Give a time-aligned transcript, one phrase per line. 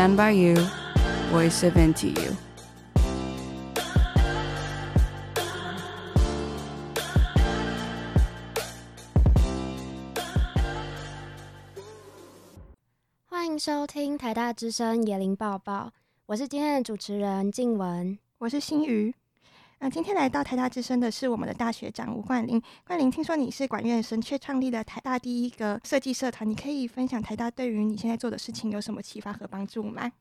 [0.00, 0.54] Stand by you,
[1.30, 2.34] voice of NTU。
[13.26, 15.92] 欢迎收听台大之声椰林抱报，
[16.24, 19.14] 我是今天的主持人静雯，我是新瑜。
[19.82, 22.62] 那今天来到台大之声的是我们的大学长吴冠霖。
[22.86, 30.12] 冠霖，听说你是管院生，却创立了台大第一个设计社团，你可以分享台大对于你现在做的事情有什么启发和帮助吗？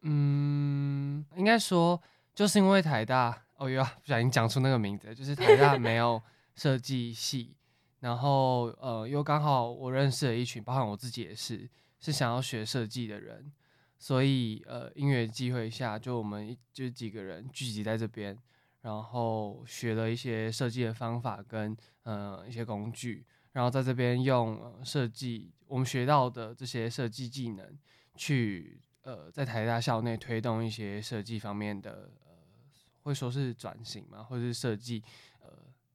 [0.00, 2.00] 嗯，应该说
[2.34, 6.20] 就是因为台大，哦哟，不小心讲出那个名字，就是台大没有
[6.56, 7.54] 设计系，
[8.00, 11.68] 然后呃，又刚好我认识了一群，包含我自己也是，
[12.00, 13.52] 是想要学设计的人，
[13.98, 18.38] 所以呃，音乐机会下，就我们就几个人聚集在这边。
[18.82, 27.78] 然后学了一些设计的方法跟呃一些工具，然后在这边用、呃、设计我们学到的这些设计技能，
[28.16, 32.32] 去呃在台大校内推动一些设计方面的呃
[33.02, 35.02] 会说是转型嘛，或者是设计
[35.40, 35.48] 呃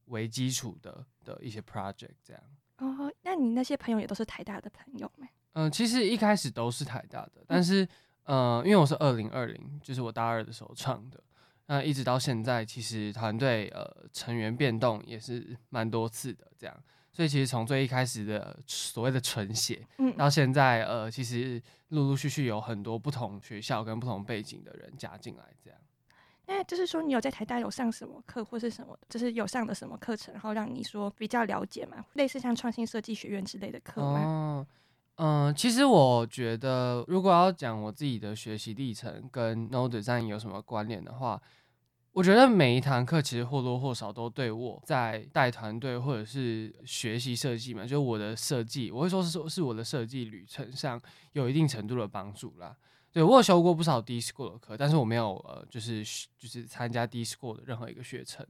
[0.06, 2.44] 为基础的的一些 project 这样。
[2.78, 5.28] 哦，那你那些朋友也都是台大的朋友吗？
[5.54, 7.86] 嗯、呃，其实一开始都是台大的，但是
[8.24, 11.22] 呃因为我是二零二零，就是我大二的时候创的。
[11.68, 16.76] 那一直到现在，其实团队呃成员变动也是蛮多次的，这样，
[17.12, 25.80] 所以其实从最一开始的所谓的纯血，嗯，到现在呃，其实陆陆续续有很多不同学校跟不同背景的人加进来，这样。
[26.50, 32.06] 那就是说，你有在台大有上什么课或是什么，就是有上的什么课程，然后让你说比较了解嘛？
[32.14, 34.20] 类似像创新设计学院之类的课吗？
[34.24, 34.68] 哦
[35.18, 41.42] 嗯，其实我觉得，如果要讲我自己的学习历程跟 Node Design 有什么关联的话，
[42.14, 51.02] 我觉得每一堂课其实或多或少都对我在带团队或者是学习设计嘛，就我的设计，我会说是是我的设计旅程上
[51.34, 52.78] 有一定程度的帮助啦。
[53.12, 56.04] 对，我有修过不少 D School 的课，但是我没有呃，就是
[56.38, 58.46] 就是参加 D School 的任何一个学程。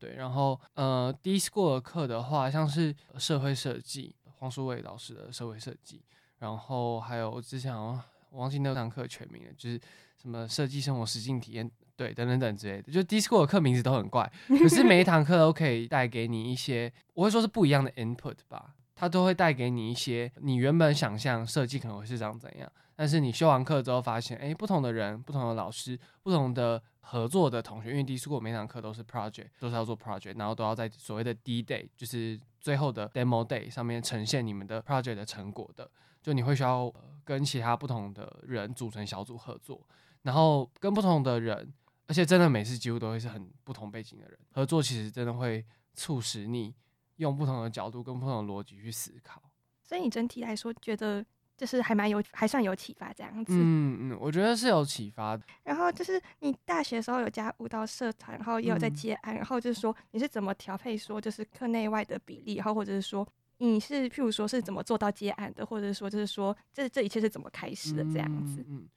[0.00, 4.16] 对，然后呃，D School 的课的话，像是社会设计。
[4.38, 6.02] 黄淑伟老师的社会设计，
[6.38, 8.00] 然后还有我之前我
[8.32, 9.80] 忘记那堂课全名了，就是
[10.20, 12.92] 什么设计生活实境体验，对，等等等之类的。
[12.92, 18.74] 就的课名字都很怪， 可是每一堂课都可以带给你一些，我会说是不一样的 input 吧。
[19.00, 35.90] 它都会带给你一些你原本想象设计可能会是长怎样，但是你修完课之后发现，哎，不同的人、不同的老师、不同的合作的同学，因为 D-School 每堂课都是 project，都是要做 project，然后都要在所谓的 D day，就是最后的 demo day 上面呈现你们的 project 的成果的。
[36.22, 36.92] 就你会需要
[37.24, 39.80] 跟其他不同的人组成小组合作，
[40.22, 41.72] 然后跟不同的人，
[42.06, 45.64] 而且真的每次几乎都会是很不同背景的人合作，其实真的会
[45.94, 46.74] 促使你。
[47.18, 49.42] 用不同的角度跟不同的逻辑去思考，
[49.82, 51.26] 所以你整体来说觉得
[51.58, 53.52] 就是还蛮有，还算有启发这样子。
[53.52, 55.42] 嗯嗯，我觉得是有启发的。
[55.64, 63.26] 然后就是你大学的时候有加舞蹈社团，然后也有在接案，嗯、然后就是说你是怎么调配说就是课内外的比例，然后或者是说
[63.58, 68.64] 你是譬如说是怎么做到接案的，或者是说就是说这这一切是怎么开始的这样子。
[68.68, 68.88] 嗯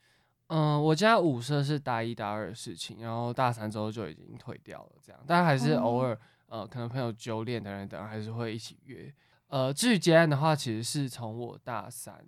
[0.48, 6.14] 嗯、呃，我家舞社是大一大二的事情，然后大三之后就已经退掉了这样，但还是偶尔。
[6.14, 6.20] 嗯
[6.52, 9.10] 呃，可能朋友揪练的人等还是会一起约。
[9.48, 12.22] 呃，至于接案的话，其实是从我大三，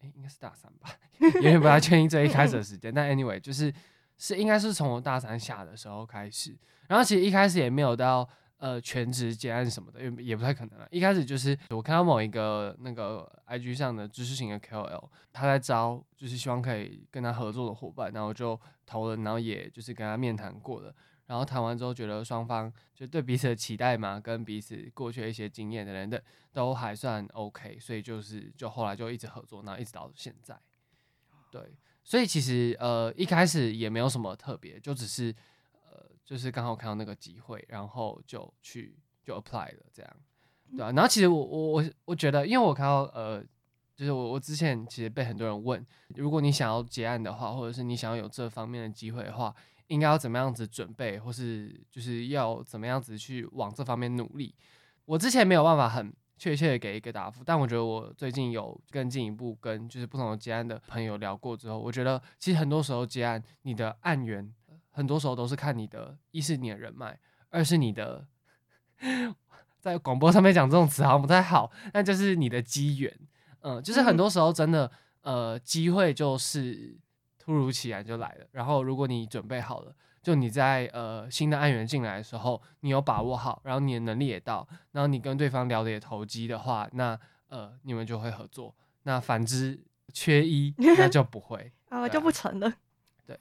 [0.00, 2.92] 哎，应该是大三吧，有点不太确定这一开始的时间。
[2.92, 3.72] 但 anyway，就是
[4.16, 6.56] 是应该是从我大三下的时候开始。
[6.86, 10.86] 然后其实一开始也没有到呃全职接案什么的，因为也不太可能了。
[10.90, 20.94] 一开始就是我看到某一个那个 IG 上的知识型的 KOL，他在招，就是希望可以跟他合作的伙伴，然后就投了，然后也就是跟他面谈过了。
[21.28, 26.22] 然后谈完之后，觉得双方就对彼此的期待嘛，跟彼此过去的一些经验的人的
[26.54, 30.58] 都还算 OK，所以就是就后来就一直合作，然后一直到现在。
[31.50, 31.62] 对，
[32.02, 35.30] 所以其实呃一开始也没有什么特别，就只是
[35.72, 40.16] 呃就是刚好看到那个机会，然后就去就 apply 了这样，
[40.74, 40.90] 对啊。
[40.92, 43.44] 然后其实我我我我觉得，因为我看到呃
[43.94, 45.86] 就是我我之前其实被很多人问，
[46.16, 49.54] 如果你想要结案的话，或者是你想要有这方面的机会的话。
[49.88, 54.54] 应该要怎么样子准备，或是就是要怎么样子去往这方面努力？
[55.04, 64.54] 我之前没有办法很确切的给一个答复，但我觉得我最近有更进一步跟就是不同的接案的朋友聊过之后，我觉得其实很多时候接案，你的案源
[64.90, 67.18] 很多时候都是看你的，一是你的人脉，
[67.48, 68.26] 二是你的
[69.80, 73.18] 在广播上面讲这种词好像不太好，但就是你的机缘，
[73.60, 74.90] 嗯，就是很多时候真的
[75.22, 76.98] 呃机会就是。
[77.48, 87.18] 突如其来就来了，然后如果你准备好了，就你在呃新的案源进来的时候，你有把握好，然后你的能力也到，然后你跟对方聊的也投机的话，那
[87.48, 88.74] 呃你们就会合作。
[89.04, 91.72] 那反之缺一，那就不会。
[91.88, 92.70] 哦，啊、就不成了。
[93.26, 93.34] 对，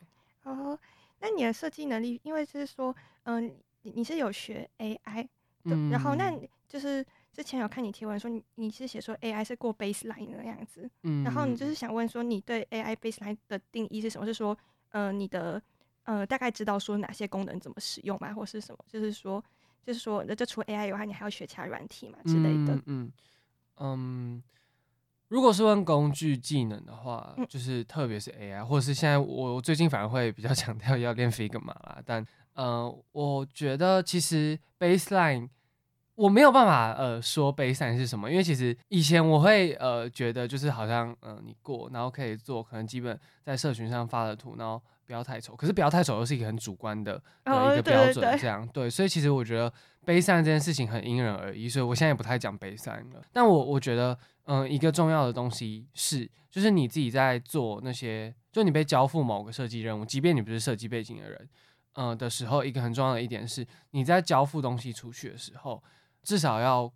[0.43, 0.79] 哦，
[1.19, 5.27] 那你的设计能力，因为是说，嗯、呃，你你是有学 AI，
[5.65, 6.31] 嗯，然后那
[6.69, 7.05] 就是
[7.37, 14.25] 之前有看你提问说你你是写说 AI 是过 baseline 的样子，嗯，然后你就是想问说你对 AI baseline 的定义是什么？
[14.25, 14.57] 是说，
[14.89, 15.61] 呃，你的
[16.03, 18.33] 呃大概知道说哪些功能怎么使用吗？
[18.33, 18.79] 或是什么？
[18.87, 19.41] 就是说，
[19.85, 22.73] 就是说，那就除 AI 以外，你还要学其他软体嘛之类的？
[22.75, 23.13] 嗯嗯。
[23.79, 24.43] 嗯
[25.27, 32.01] 如果是问工具技能的话，嗯、就是特别是 AI，或者是现在我最近反而会比较 强调要练 Figma 啦。
[32.05, 35.49] 但呃，我觉得其实 baseline
[36.17, 45.55] 我没有办法呃说 baseline 是什么，因为其实以前我会呃觉得就是好像嗯、呃、你过，然后可以做可能基本在社群上发的图，然后不要太丑。
[45.55, 48.89] 可是不要太丑又是一个很主观的的一个标准，这样、哦、对。
[48.89, 49.71] 所以其实我觉得
[50.05, 53.23] baseline 这件事情很因人而异，所以我现在也不太讲 baseline 了。
[53.31, 54.17] 但我我觉得。
[54.49, 61.49] 嗯，一个重要的东西是，就是你自己在做那些，就你被交付某个设计任务，即便你不是设计背景的人，
[61.95, 65.83] 嗯的时候，一个很重要的一点是，你在交付东西出去的时候，
[66.27, 66.91] 至少要。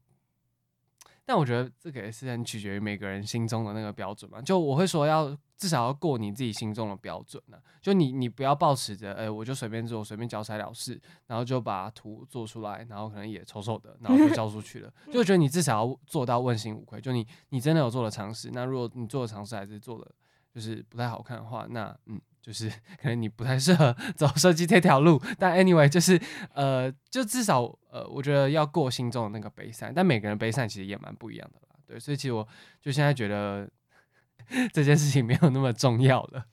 [1.24, 4.42] 但我觉得这个也是很取决于每个人心中的那个标准嘛。
[4.42, 7.64] 就我会说，要至少要过你自己心中的标准呢、啊。
[7.82, 14.92] 就你你不要抱持着，哎、欸，我就随便做，随便交差了事，然后就把图做出来，然后可能也丑丑的，然后就交出去了。
[15.14, 17.00] 就觉得你至少要做到问心无愧。
[17.00, 20.12] 就你你真的有做了尝试，那如果你做的尝试还是做的
[20.54, 22.20] 就是不太好看的话，那嗯。
[22.42, 22.70] 就是
[23.02, 26.20] 可能你不太适合 走设计这条路，但 anyway 就是
[26.54, 32.48] 呃，就至少呃，我觉得要过心中的那个 baseline，但每个人 baseline 其实也蛮不一样的啦，对，所以其实我
[32.82, 33.70] 就现在觉得
[34.74, 36.46] 这件事情没有那么重要了，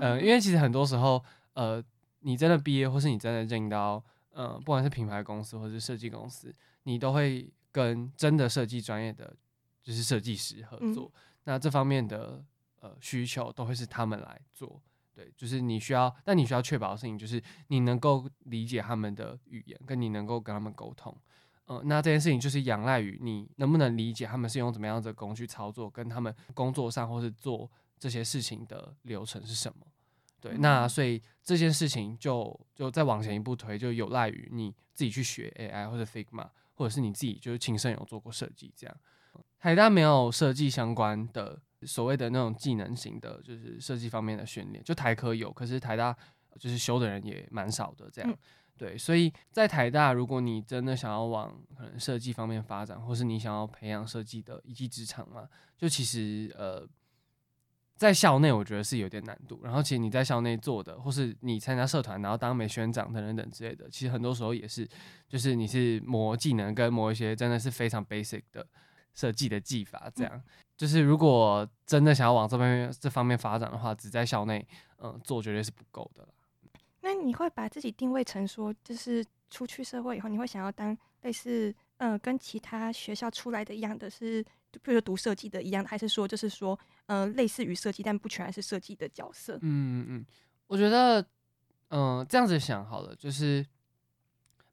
[0.00, 1.22] 呃，因为其实很多时候
[1.54, 1.82] 呃，
[2.20, 6.54] 你真的毕业或是你真的进到呃，不管是品牌公司或是设计公司，
[6.84, 9.36] 你都会跟真的设计专业的
[9.82, 12.44] 就是设计师合作，嗯、那这方面的
[12.80, 14.80] 呃需求都会是他们来做。
[15.16, 21.16] 对，就是你需要，但你需要确保的事情就是你能够理解他们的语言，跟你能够跟他们沟通。
[21.68, 29.86] 嗯、呃，那这件事情就是仰赖于你能不能理解他们是用怎么样的工具操作，跟他们工作上或是做这些事情的流程是什么。
[30.38, 38.94] 对，嗯、那所以这件事情就就再往前一步推，就有赖于你自己去学 AI 或者 Figma，或者是你自己就是亲身有做过设计这样。
[39.56, 41.62] 海大没有设计相关的。
[41.82, 46.16] 所谓的那种技能型的，就是设计方面的训练，就台科有，可是台大
[46.58, 48.36] 就是修的人也蛮少的，这样，嗯、
[48.78, 55.46] 对，所以在台大，如果你真的想要往可能设计方面发展，或是你想要培养设计的一技之长嘛，
[55.76, 56.88] 就其实呃，
[57.96, 64.88] 在校内我觉得是有点难度，然后其实你在校内做的，或是你参加社团，然后当美宣长等等等之类的，其实很多时候也是，
[65.28, 68.66] 就是你是磨技能跟磨一些真的是非常 basic 的
[69.16, 70.32] 设计的技法，这样。
[70.32, 70.42] 嗯
[70.76, 74.68] 就是如果真的想要往这边这方面发展的话，只在校内，
[74.98, 76.28] 嗯，做绝对是不够的啦。
[77.00, 89.56] 那你会把自己定位成说，就是出去社会以后，你会想要当类似，嗯，跟其他学校出来的一样的是，比如说读设计的一样的，还是说就是说，嗯，类似于设计，但不全然是设计的角色？
[89.62, 90.26] 嗯嗯嗯，
[90.66, 91.26] 我觉得，
[91.88, 93.64] 嗯，这样子想好了，就是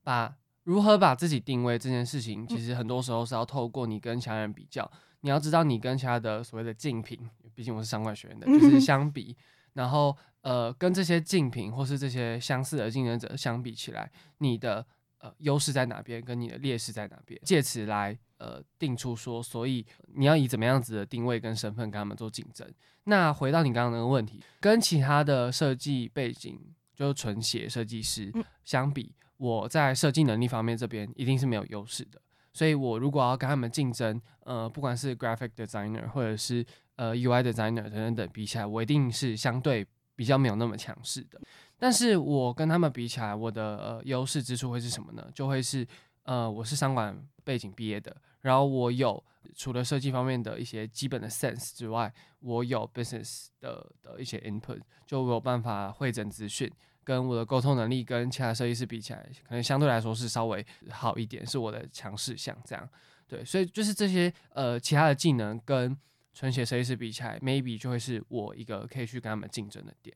[0.04, 4.90] 把如何把自己定位这件事情，其实很多时候是要透过你跟其他人比较。
[5.22, 7.18] 你要知道，你跟其他的所谓的竞品，
[7.56, 9.36] 毕竟我是商管学院的，就是相比，
[9.72, 14.86] 然后呃，跟这些竞品或是这些相似的竞争者相比起来，你的
[15.20, 22.70] 呃优势在哪边，跟你的劣势在哪边，借此来呃定出说，所以你要以怎么样子的定位跟身份跟他们做竞争。
[23.06, 26.60] 那回到你刚刚那个问题，跟其他的设计背景，
[26.94, 28.30] 就是纯写设计师
[28.66, 32.22] 相比，我在设计能力方面这边一定是没有优势的。
[32.54, 39.86] 所以，我如果要跟他们竞争，呃，不管是 graphic designer 或者是呃 UI designer 等等等比起来，我一定是相对
[40.16, 41.42] 比较没有那么强势的。
[41.78, 45.28] 但是我跟他们比起来，我的呃优势之处会是什么呢？
[45.34, 45.86] 就会是
[46.24, 49.22] 呃，我是商管背景毕业的，然后我有
[49.56, 56.72] 除了设计方面的一些基本的 sense 之外，我有 business 的的一些 input，就我有办法汇整资讯。
[57.04, 62.56] 跟我的沟通能力跟其他设计师比起来，可能相对来说是稍微好一点，是我的强势项。
[62.66, 62.90] 这样，
[63.28, 65.96] 对，所以就是这些呃其他的技能跟
[66.34, 70.16] 纯写设计师比起来，maybe 就会是我一个可以去跟他们竞争的点。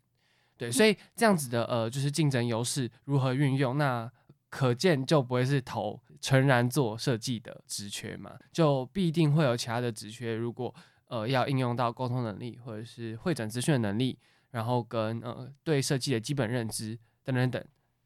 [0.58, 4.10] 对，所以这样子的呃就是竞争优势如何运用，那
[4.50, 10.74] 可见就不会是投纯然做设计的职缺嘛，就必定会有其他的职缺，如果
[11.08, 14.18] 呃要应用到沟通能力或者是汇整资讯的能力。
[14.52, 17.64] 然后跟呃对设计的基本认知等等等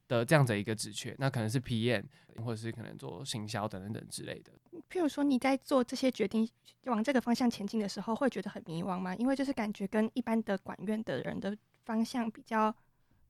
[0.08, 2.04] 的这样的一个职缺，那可能是 PM，
[2.44, 4.52] 或者是可能做行销等等等之类的。
[4.90, 6.48] 譬如说你在做这些决定
[6.86, 9.16] 往这个方向前进的时候，会觉得很迷惘吗？
[9.16, 11.56] 因为就是感觉跟一般的管院的人的
[11.86, 12.74] 方向比较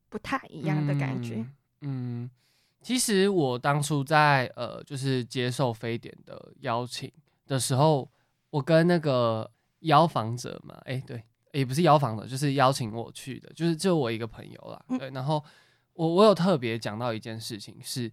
[0.09, 1.35] 不太一样的感觉。
[1.81, 2.31] 嗯，嗯，
[2.81, 7.11] 其实我当初在呃，就是接受非典的邀请
[7.45, 8.09] 的时候，
[8.49, 9.51] 我跟那个
[9.81, 14.97] 邀访者嘛，哎、欸，对，也不是邀访的，就是邀请我去的，就是就我一个朋友啦。
[14.99, 15.43] 对，然后
[15.93, 18.11] 我我有特别讲到一件事情是，是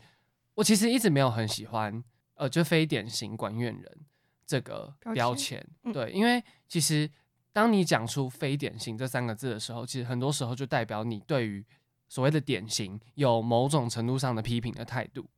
[0.54, 2.02] 我其实一直没有很喜欢。
[2.40, 4.06] 呃，就非典型管院人
[4.46, 7.10] 这个标签，嗯、对，因为其实
[7.52, 11.66] 当你讲出“非典型”这三个字的时候，其实很多时候就代表你对于
[12.08, 15.28] 所谓的典型有某种程度上的批评的态度，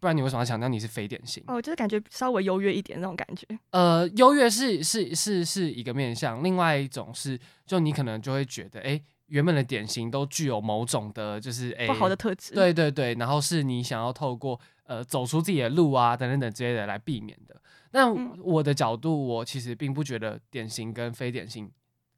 [0.00, 1.44] 不然你为什么要强调你是非典型？
[1.46, 3.46] 哦，就是感觉稍微优越一点那种感觉。
[3.70, 12.54] 呃，优越是是是是一个面向，另外一种是，就你可能就会觉得，哎、欸，原本的典型都具有某种的，就是哎、欸、不好的特质。
[12.54, 14.58] 对对对，然后是你想要透过。
[14.90, 17.54] 呃，走出自己的路啊，等等等之类的来避免的。
[17.92, 21.70] 那我的角度，我其实并不觉得典型跟非典型，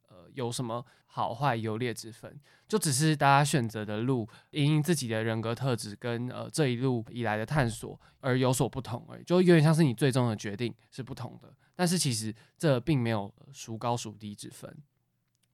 [0.08, 0.82] 呃，有什么
[1.14, 14.74] 好坏优劣之分，就只是大家选择的路，因应自己的人格特质跟呃这一路以来的探索而有所不同而已，就有点像是你最终的决定是不同的，但是其实这并没有孰高孰低之分，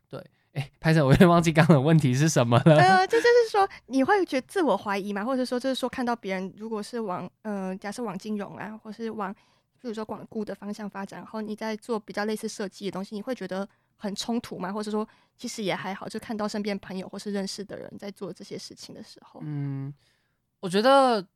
[0.08, 0.24] 对。
[0.52, 2.76] 哎，拍摄，我有点忘记刚刚的问题是什么了。
[2.80, 5.22] 呃，这就是说，你会觉得自我怀疑嘛？
[5.22, 9.32] 或者说，就是说，看到别人如果是往，呃，假设往金融啊，或是往，
[9.78, 14.72] 比如说管顾的方向发展，然后你在做比较类似设计的东西，你会觉得很冲突吗？
[14.72, 19.92] 或者说，其实也还好，就看到身边朋友或是认识的人在做这些事情的时候，嗯，
[20.60, 21.26] 我觉得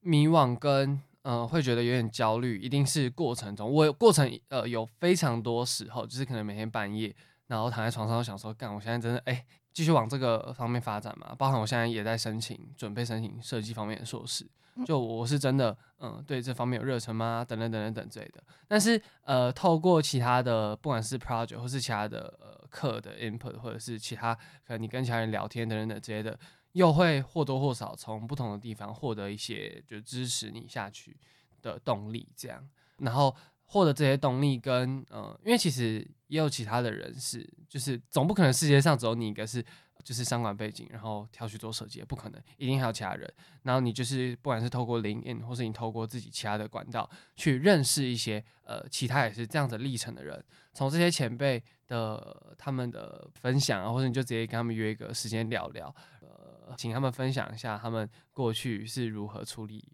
[0.00, 0.90] 迷惘跟，
[1.22, 7.14] 嗯、呃，会觉得有点焦虑，一定是过程中，我过程，呃，有非常多时候，就是可能每天半夜。
[7.48, 11.32] 然后躺在床上，想说，干，我现在真的哎，继续往这个方面发展嘛？
[11.38, 14.44] 包含我现在也在申请，准备申请设计方面的硕士。
[14.84, 17.44] 就我是真的，嗯，对这方面有热忱吗？
[17.46, 18.42] 等等等等等之类的。
[18.68, 26.38] 但是，呃，透过其他的，不管是 project 或是其他的呃课的 input，或者是其他可能你跟其他人聊天等等等之类的，
[26.72, 31.16] 又会或多或少从不同的地方获得一些就支持你下去
[31.62, 32.68] 的动力，这样。
[32.98, 33.34] 然后。
[33.68, 39.60] 获得这些动力跟呃，因为其实也有其他的人是，就是总不可能世界上只有你一个是
[40.06, 43.28] 就是商管背景，然后跳去做设计，不可能，一定还有其他人。
[43.64, 59.84] 然后你就是不管是透过 LinkedIn，或是你透过自己其他的管道去认识一些呃其他也是这样子历程的人，从这些前辈的他们的分享啊，或者你就直接跟他们约一个时间聊聊，呃，请他们分享一下他们过去是如何处理。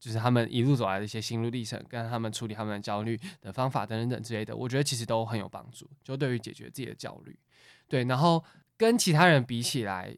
[0.00, 5.88] 就是他们一路走来的一些心路历程，跟他们处理他们的焦虑的方法等等等之类的，我觉得其实都很有帮助。
[6.02, 7.34] 就对于解决自己的焦虑，
[7.88, 8.44] 对，然后
[8.84, 10.14] 跟其他人比起来，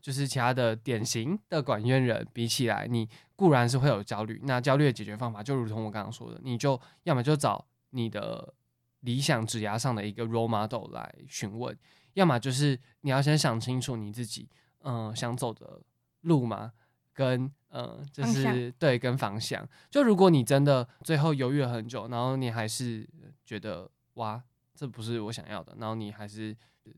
[0.00, 8.54] 就是其他的典型的管院人比起来，你固然是会有焦虑，那焦虑的解决方法就如同我刚刚说的，你就要么就找你的
[9.00, 11.76] 理想职涯上的一个 role model 来询问，
[12.12, 14.48] 要么就是你要先想清楚你自己
[14.82, 15.82] 嗯、呃、想走的
[16.20, 16.72] 路嘛。
[17.16, 23.08] 跟嗯，就是对跟方向，就如果你真的最后犹豫了很久，然后你还是
[23.44, 24.42] 觉得哇，
[24.74, 26.56] 这不是我想要的，然后你还是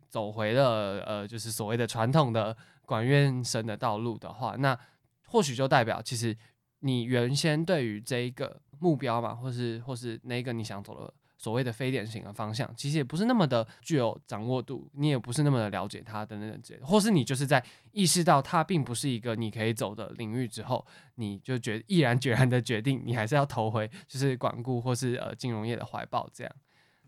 [0.08, 4.78] 走回了呃，就是所谓的传统的管院生的道路的话，那
[5.26, 6.36] 或许就代表其实
[6.80, 11.14] 你原先对于这一个目标嘛，或是或是那个你想走的。
[11.38, 20.84] 所谓的非典型的方向，其实也不是那么的具有掌握度，你也不是那么的了解它的那种之类，或是你就是在意识到它并不是一个你可以走的领域之后，
[21.16, 26.52] 你就决毅然决然的决定，你还是要投回就是管顾或是呃金融业的怀抱，这样，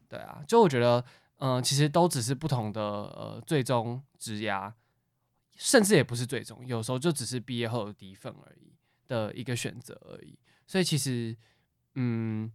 [0.09, 1.05] 对啊，就我觉得，
[1.38, 4.73] 嗯、其实都只是不同的呃最终职涯，
[5.57, 8.73] 甚至也不是最终，有时候就只是毕业后的第一份而已
[9.07, 11.37] 的一个选择而已，所以其实，
[11.95, 12.50] 嗯。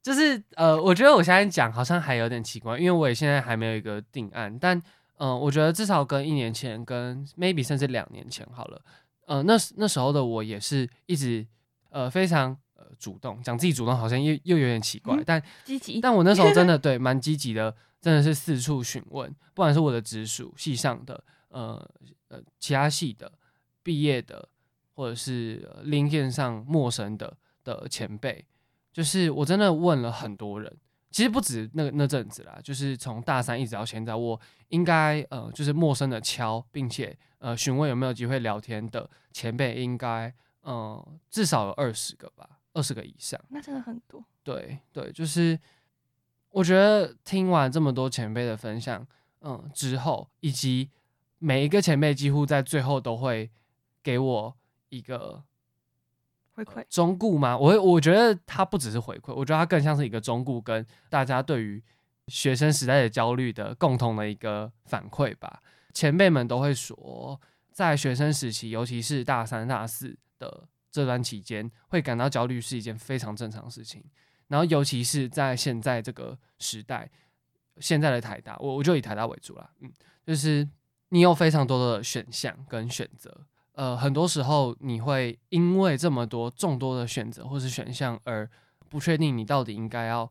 [0.00, 4.58] 就是呃，我觉得我现在讲好像还有点奇怪，因为我也现在还没有一个定案。
[4.58, 4.82] 但
[5.18, 8.82] 嗯、我觉得至少跟一年前，跟 maybe 甚至两年前好了。
[9.26, 11.46] 呃，那那时候的我也是一直
[11.90, 12.58] 呃非常
[12.98, 16.00] 主动，讲自己主动好像又又有点奇怪，但积极。
[16.00, 21.90] 但我那时候真的 对蛮积极的，真的是四处询问，不管是我的直属系上的，呃
[22.28, 23.32] 呃其他系的
[23.82, 24.48] 毕业的，
[24.94, 28.44] 或者是 LinkedIn 上陌生的的前辈。
[28.92, 30.72] 就是我真的问了很多人，
[31.10, 40.28] 其实不止那那阵子啦，就是从大三一直到现在，我应该呃就是陌生的敲，并且呃询问有没有机会聊天的前辈，应该
[40.62, 43.40] 嗯、呃、至少有二十个吧，二十个以上。
[43.48, 44.22] 那真的很多。
[44.42, 45.58] 对对，就是
[46.50, 49.06] 我觉得听完这么多前辈的分享，
[49.40, 50.90] 嗯之后，以及
[51.38, 53.50] 每一个前辈几乎在最后都会
[54.02, 54.56] 给我
[54.90, 55.42] 一个
[56.54, 57.56] 回馈忠告吗？
[57.56, 61.82] 我我觉得他不只是回馈，我觉得他更像是一个忠告，跟大家对于
[62.28, 65.62] 学生时代的焦虑的共同的一个反馈吧。
[65.92, 67.40] 前辈们都会说，
[67.72, 74.00] 在学生时期，尤其是大三、大四的这段期间，会感到焦虑是一件非常正常的事情。
[74.46, 77.10] 然后，尤其是在现在这个时代，
[77.80, 79.92] 现在的台大，我我就以台大为主啦，嗯，
[80.24, 80.68] 就是
[81.08, 88.48] 你有非常多的选项跟选择，呃，很多时候你会因为这么多众多的选择或是选项而
[88.88, 90.30] 不确定你到底应该要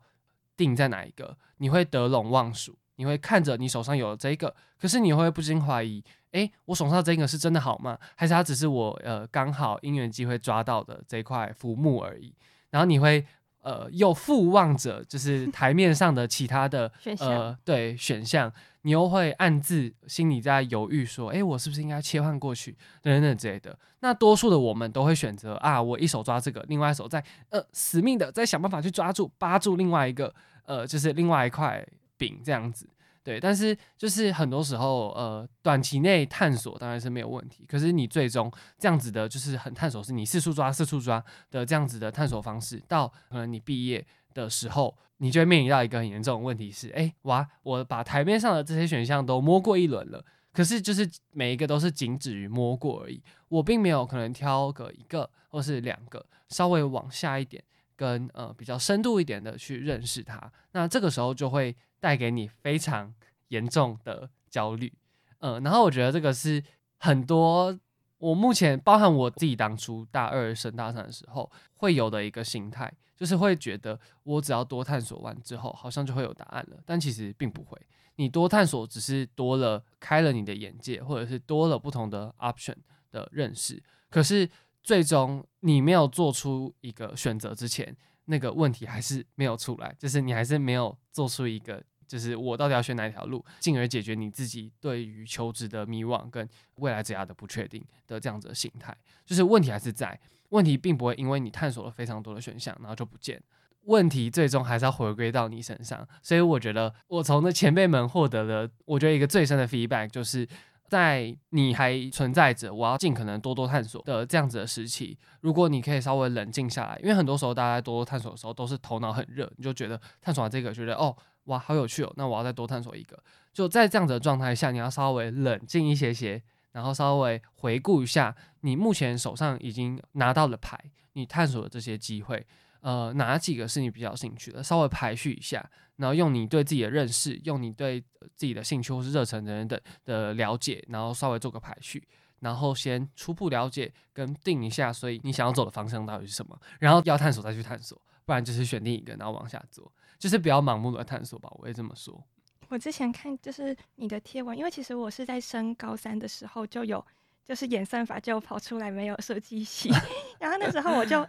[0.55, 7.97] 定在哪一个，你会得陇望蜀，你会看着你手上有这个，可是你会不禁怀疑，诶，我手上这个是真的好吗？
[8.15, 12.33] 还是它只是我呃刚好因缘机会抓到的这块浮木而已？
[12.69, 13.25] 然后你会。
[13.63, 23.79] 呃，又复望着就是台面上的其他的 呃，对选项，你又会暗自心里在犹豫，说，诶，我是不是应该切换过去等等之类的。
[24.01, 30.35] 那多数的我们都会选择啊，我一手抓这个，另外一手在呃死命的在想办法去抓住、扒住另外一个，
[30.65, 31.87] 呃，就是另外一块
[32.23, 32.87] 饼这样子。
[33.25, 37.65] 对，但是就是很多时候，呃，短期内探索当然是没有问题。
[37.65, 57.63] 可是你最终这样子的，就是很探索，是你四处抓、四处抓的这样子的探索方式，到可能你毕业的时候，你就会面临到一个很严重的问题是：哎，哇，我把台面上的这些选项都摸过一轮了，可是就是每一个都是仅止于摸过而已，我并没有可能挑个一个或是两个，稍微往下一点，
[57.95, 60.51] 跟呃比较深度一点的去认识它。
[60.73, 61.73] 那这个时候就会。
[62.03, 63.13] 带给你非常
[63.47, 64.91] 严重的焦虑，
[65.39, 66.61] 嗯、然后我觉得这个是
[66.97, 67.79] 很多
[68.17, 77.79] 我目前包含我自己当初大二升大三的时候会有的一个心态，就是会觉得我只要多探索完之后，好像就会有答案了，但其实并不会。
[78.17, 82.75] 你多探索只是多了开了你的眼界，或者是多了不同的 option
[83.11, 84.49] 的认识，可是
[84.83, 91.81] 最终你没有做出一个选择之前，那个问题还是没有出来，就是你还是没有做出一个。
[92.13, 98.95] 就是我到底要选哪条路，进而解决你自己对于求职的迷惘跟未来职涯的不确定的这样子的心态。
[99.25, 103.41] 就是问题还是在，问题并不会因为你探索了非常多的选项，然后就不见。
[103.85, 106.07] 问题最终还是要回归到你身上。
[106.21, 110.47] 所以我觉得，我从那前辈们获得的，我觉得一个最深的 feedback，就是
[110.87, 121.17] 在你还存在着我要尽可能多多探索的这样子的时期，如果你可以稍微冷静下来，因为很多时候大家多多探索的时候都是头脑很热，你就觉得探索完这个，觉得哦。
[121.45, 122.13] 哇，好有趣哦！
[122.15, 123.21] 那我要再多探索一个。
[123.51, 130.79] 就在这样子的状态下，你要稍微冷静一些些，然后稍微回顾一下你目前手上已经拿到的牌，
[131.13, 132.45] 你探索的这些机会，
[132.81, 134.63] 呃，哪几个是你比较兴趣的？
[134.63, 138.01] 稍微排序一下，然后用你对自己的认识，用你对
[138.35, 142.07] 自己的兴趣或是热忱等等的了解，然后稍微做个排序，
[142.39, 146.59] 然后先初步了解跟定一下，所以你想要走的方向到底是什么？
[146.79, 149.91] 然后要探索再去探索，不然就是选定一个，然后往下做。
[150.23, 152.23] 就是不要盲目的探索吧，我会这么说。
[152.69, 157.05] 我之前看就是你的贴文，因为其实我是在升高三的时候就有，
[157.43, 159.91] 就是演算法就跑出来没有设计系，
[160.39, 161.27] 然后那时候我就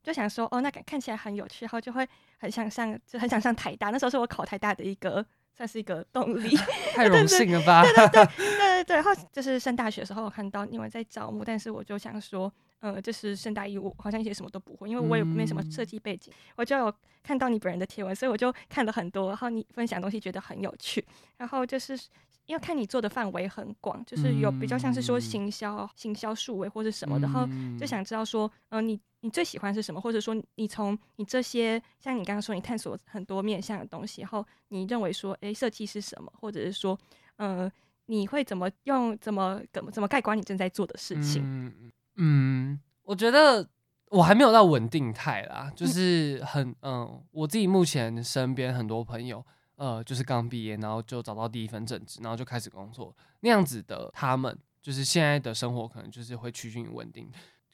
[0.00, 3.90] 就想说，哦，那个看起来很有趣，然后就会很想上，就很想上台大。
[3.90, 6.56] 那时候是我考台大的一个算是一个动力，
[6.94, 7.82] 太荣幸了吧？
[7.82, 8.94] 对对对对对对。
[8.94, 12.52] 然后就是上大学的时候，我看到你们在招募，但是我就想说。
[12.80, 21.04] 呃，就是盛大一，我好像一些什么都不会，因为我也没什么设计背景，嗯、我就有看到你本人的贴文，所以我就看了很多，然后你分享东西觉得很有趣，
[21.38, 21.98] 然后就是
[22.44, 36.96] 因为看你做的范围很广，就是有比较像是说行销、嗯、行销数位或者什么的，然后就想知道说，呃，你你最喜欢是什么，或者说你从你这些像你刚刚说你探索很多面向的东西，然后你认为说，诶、欸，设计是什么，或者是说，
[37.36, 37.68] 呃，
[38.04, 41.42] 你会怎么用，怎么怎么怎么概括你正在做的事情？
[41.42, 43.68] 嗯嗯，我觉得
[44.10, 49.44] 我还没有到稳定态啦，就是很嗯，我自己目前身边很多朋友，
[49.76, 57.30] 呃，就是刚毕业，然后就找到第一份正职，然后就开始工作那样子的，他们就是现在的生活可能就是会趋近于稳定，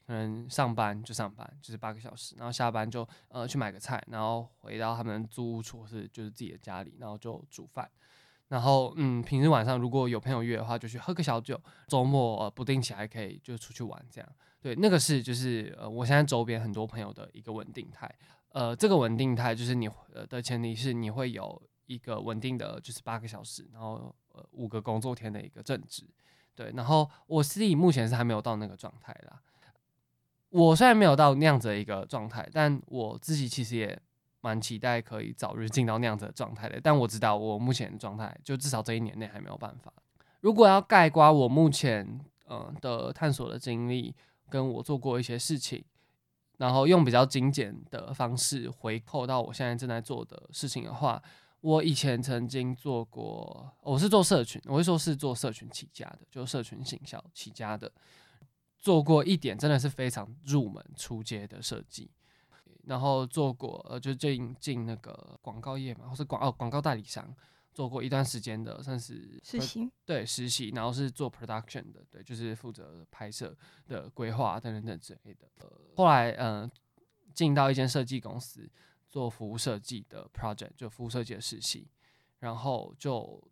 [0.07, 7.89] 可能上班就上班，就是八个小时，然后下班就呃去买个菜，然后回到他们租屋处或是就是自己的家里，然后就煮饭。
[8.53, 11.59] 然后，嗯，平时晚上如果有朋友约的话，就去喝个小酒。
[11.89, 14.29] 周末呃，不定期还可以就出去玩，这样。
[14.61, 18.15] 对，那个是就是呃，我现在周边很多朋友的一个稳定态。
[18.51, 26.05] 呃，这个稳定态就是你呃的前提是你会有一个稳定的，就是八个小时，然后呃五个工作天的一个正职。
[26.55, 29.41] 对，然后我自己目前是还没有到那个状态啦。
[30.51, 33.99] 我虽然没有到那样子的一个状态，但我自己其实也。
[34.43, 39.91] 蛮期待可以早日进到那样子的状态的，但我知道我目前的状态，就至少这一年内还没有办法。
[40.41, 44.15] 如果要概括我目前嗯的探索的经历，
[44.51, 45.85] 跟我做过一些事情，
[46.59, 51.23] 然后用比较精简的方式回扣到我现在正在做的事情的话，
[51.61, 57.91] 我以前曾经做过，我是做社群，我会说是做社群起家的，就社群行销起家的，
[58.77, 62.11] 做过一点真的是非常入门初阶的设计。
[62.83, 67.35] 然后做过呃，就进进那个广告业嘛，或是广哦广告代理商，
[67.73, 75.49] 做过一段时间的，算是实习，对实习，然后是做 production 的，对，就是负责拍摄的规划等等等之类的。
[75.61, 76.71] 呃，后来嗯、呃，
[77.33, 78.69] 进到一间设计公司
[79.09, 81.89] 做服务设计的 project，就服务设计的实习，
[82.41, 83.43] 然后就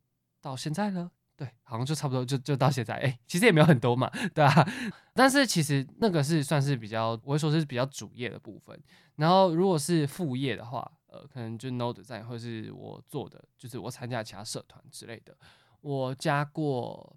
[0.41, 1.11] 到现在了。
[1.41, 4.69] 对，好像就差不多就就到现在，哎、欸，其实也没有很多嘛，对啊。
[5.15, 8.79] 但是其实那个是算是比较，我会说是比较主业的部分。
[9.17, 15.35] 然后如果是副业的话，呃，可能就 Node Design 或是我做的，就是我参加其他社团之类的。
[15.81, 17.17] 我加过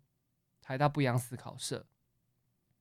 [0.62, 1.86] 台大不一样思考社。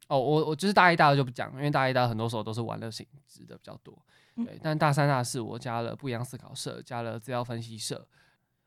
[0.06, 4.00] 哦，我我就是大一、大二就不讲，因为大一、大二很多时候都是玩乐性质的比较多。
[4.36, 8.06] 对，但大三、大四我加了不一样思考社，加了资料分析社。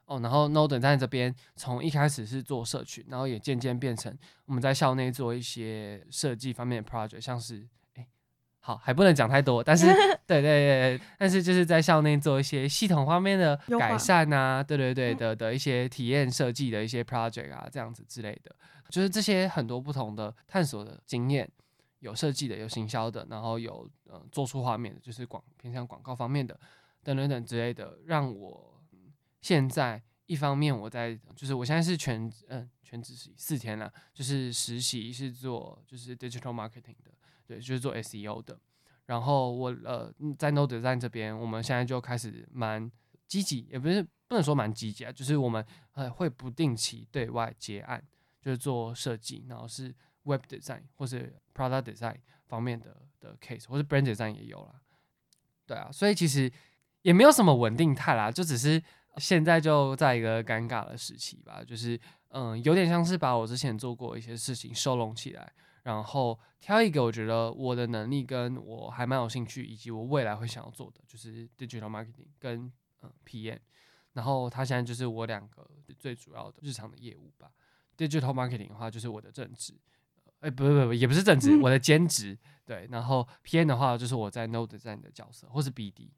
[0.06, 4.16] 哦，然后 Noden 在这边从一开始是做社群，然后也渐渐变成
[4.46, 8.06] 我们在校内做一些设计方面的 project，像是哎，
[8.60, 9.88] 好还不能讲太多，但是
[10.28, 18.56] 对对对，但是就是在校内做一些系统方面的改善啊，对对对的的一些体验设计的一些 project 啊，这样子之类的，
[18.90, 21.50] 就是这些很多不同的探索的经验，
[22.02, 26.60] 有设计的，有行销的，然后有呃做出画面的，就是广偏向广告方面的
[27.04, 28.75] 等等等之类的，让我。
[29.46, 37.12] 现在一方面我在就是我现在是全嗯全职实习四天了，就是实习是做就是 digital marketing 的，
[37.46, 38.60] 对，就是做 SEO 的。
[39.06, 42.92] 然后我呃在 Node Design 这边，我们现在就开始蛮
[43.28, 48.04] 积极，也不是不能说蛮积极啊，就是我们呃会不定期对外接案，
[48.42, 54.82] 就是做设计，然后是 web design 或是 product design 方面的的 case，或是 brand design 也有啦。
[55.68, 56.52] 对啊，所以其实
[57.04, 58.82] 也没有什么稳定态啦，就只是。
[59.18, 62.00] 现在就在一个尴尬的时期吧，就是
[62.30, 65.52] 嗯，有点像是把我之前做过一些事情收拢起来，
[65.84, 72.72] 然后挑一个我觉得我的能力跟我还蛮有兴趣，以及我未来会想要做的，就是 digital marketing 跟
[73.04, 73.60] 嗯 PM，
[74.14, 75.66] 然后他现在就是我两个
[75.98, 77.52] 最主要的日常的业务吧。
[77.98, 79.74] digital marketing 的话就是我的正职，
[80.42, 86.10] 哎、欸，不不不，也不是正职，我的兼职，对，然后 PM 的话就是我在 Node Design 的角色，或是 BD。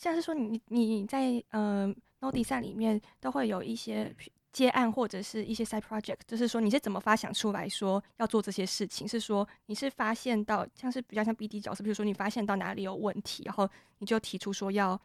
[0.00, 1.86] 像是说你你在呃
[2.20, 4.10] Node Design 里面都会有一些
[4.50, 9.06] 接案或者是一些 side project，就是说你是怎么发想出来说要做这些事情？
[9.06, 14.98] 是说你是发现到像是比较像 BD 角色，比如说你发现到哪里有问题，然后你就提出说要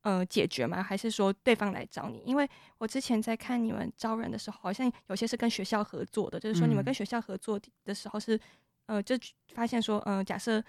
[0.00, 0.82] 呃解决吗？
[0.82, 2.20] 还是说对方来找你？
[2.26, 8.38] 因为我之前在看你们招人的时候，好像有些是跟学校合作的，就是说你们跟学校合作的时候是
[8.86, 9.14] 呃就
[9.54, 10.60] 发现说呃假设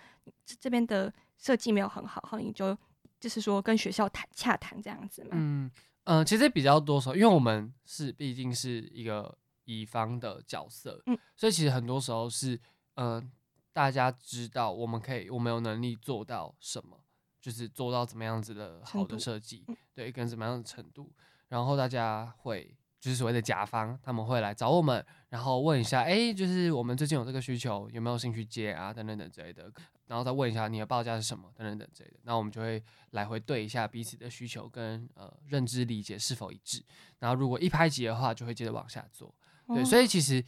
[0.59, 2.77] 这边的设计没有很好，然后你就。
[3.23, 5.29] 就是说跟学校谈洽谈这样子嘛。
[5.31, 5.71] 嗯
[6.03, 12.59] 嗯、呃，其实比较多时候，因为我们是毕竟是一个乙方的角色，嗯，所以其实很多时候是，
[12.95, 13.23] 嗯、呃，
[13.71, 16.99] 大家知道我们可以，我们有能力做到什么，
[17.39, 21.09] 就是做到怎么样子的好的设计，嗯、对，跟怎么样的程度，
[21.47, 22.75] 然后大家会。
[23.04, 28.94] 就是所谓的甲方，他们会来找我们，然后问一下，哎，就是我们最近有这个需求，有没有兴趣接啊？
[28.94, 29.70] 等等等之类的，
[30.08, 31.52] 然后再问一下你的报价是什么？
[31.54, 36.82] 等等等之类的，那我们就会来回对一下彼此的需求跟呃认知理解是否一致，
[37.20, 39.36] 然后如果一拍即的话，就会接着往下做。
[39.68, 40.42] 对，哦、所以其实。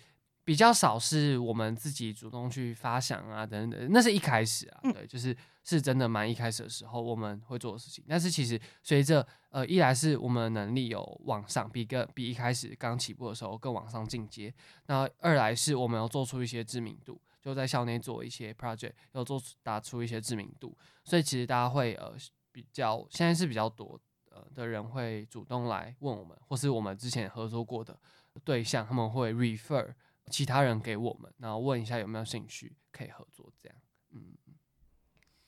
[0.45, 8.01] 比较少是我们自己主动去发想啊，等等，那是一开始啊，对，就是是真的蛮一开始的时候我们会做的事情。
[8.07, 14.53] 但是其实随着呃，一来是我们能力有往上，比个比一开始刚起步的时候更往上进阶。
[14.85, 20.77] 那二来是我们要做出一些知名度，就在校内做一些 project，要做打出一些知名度。
[21.03, 22.13] 所以其实大家会呃
[22.51, 23.99] 比较现在是比较多
[24.29, 27.99] 呃的人会主动来问我们，或是我们之前合作过的
[28.43, 29.93] 对象，他们会 refer。
[30.31, 33.77] 其他人给我们，然后问一下有没有兴趣可以合作，这样。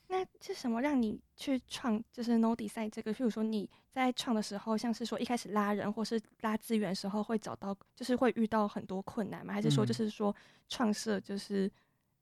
[0.09, 3.13] 嗯，那是什么让你去创就是 Node Design 这个？
[3.13, 9.53] 譬如说你在创的时候，像是说一开始拉人或是拉资源的时候，会找到就是会遇到很多困难吗？
[9.53, 10.35] 还是说就是说
[10.69, 11.71] 创设就是，嗯、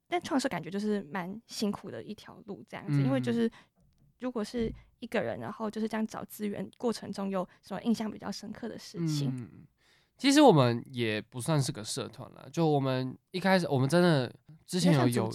[0.08, 3.50] 但创设感觉就是蛮辛苦的一条路这样子，嗯、因为就是
[4.18, 9.30] 如果是一个人，然后就是这样找资源过程中有什么印象比较深刻的事情？
[9.36, 9.66] 嗯
[10.16, 14.32] 其实我们也不算是个社团了，就我们一开始，我们真的
[14.66, 15.30] 之前有有，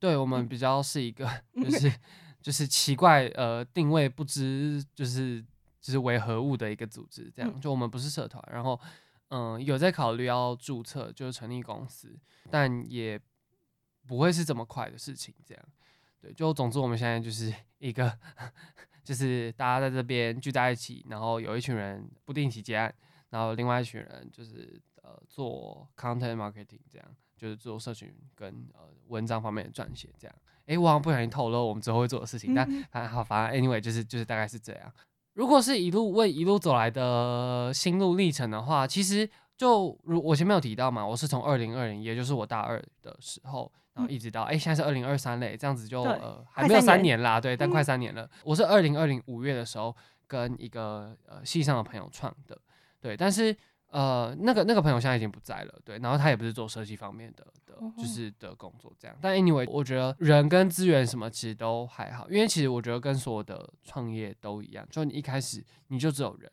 [0.00, 1.24] 对，我们比较是一个，
[1.62, 1.92] 就是
[2.42, 5.40] 就是奇怪，呃，定位不知就是
[5.80, 8.78] 就是为何物的一个组织，这样，就我们不是社团，然后，
[9.28, 12.18] 嗯，有在考虑要注册，就是成立公司，
[12.50, 13.18] 但也
[14.06, 15.34] 不会是这么快的事情。
[15.46, 15.64] 这样，
[16.20, 18.18] 对，就总之我们现在就是 一个，
[19.04, 22.94] 就是大家在这边聚在一起，然后有一群人不定期结案，
[23.34, 27.04] 然后另外一群人就是呃做 content marketing，这样
[27.36, 30.08] 就是做社群跟呃文章方面的撰写。
[30.16, 34.92] 这样，哎，我好像不小心透露我们之后会做的事情，但反正好，反正 anyway 就是就是大概是这样。
[35.32, 48.22] 如果是一路为一路走来的心路历程的话，其实就如我前面有提到嘛，我是从二零二零，也就是我大二的时候，然后一直到哎、现在是二零二三嘞，这样子就呃还没有三年啦，对，但快三年了。
[48.22, 49.94] 嗯、我是二零二零五月的时候
[50.28, 52.56] 跟一个呃系上的朋友创的，
[53.04, 53.54] 对，但是。
[53.94, 59.16] 呃，那个那个朋友现在已经不在了，对，然后他也不是做设计方面的的，就是的工作这样。
[59.20, 66.50] 但 anyway，我觉得人跟资源什么其实都还好，因为其实我觉得跟所有的创业都一样，就你一开始你就只有人，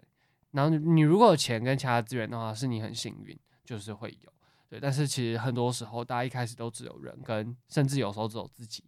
[0.52, 3.36] 然后你如果有钱跟其他资源的话，是你很幸运，
[3.66, 4.32] 就是会有，
[4.70, 4.80] 对。
[4.80, 8.84] 但是其实很多时候大家一开始都只有人跟，甚至有时候只有自己，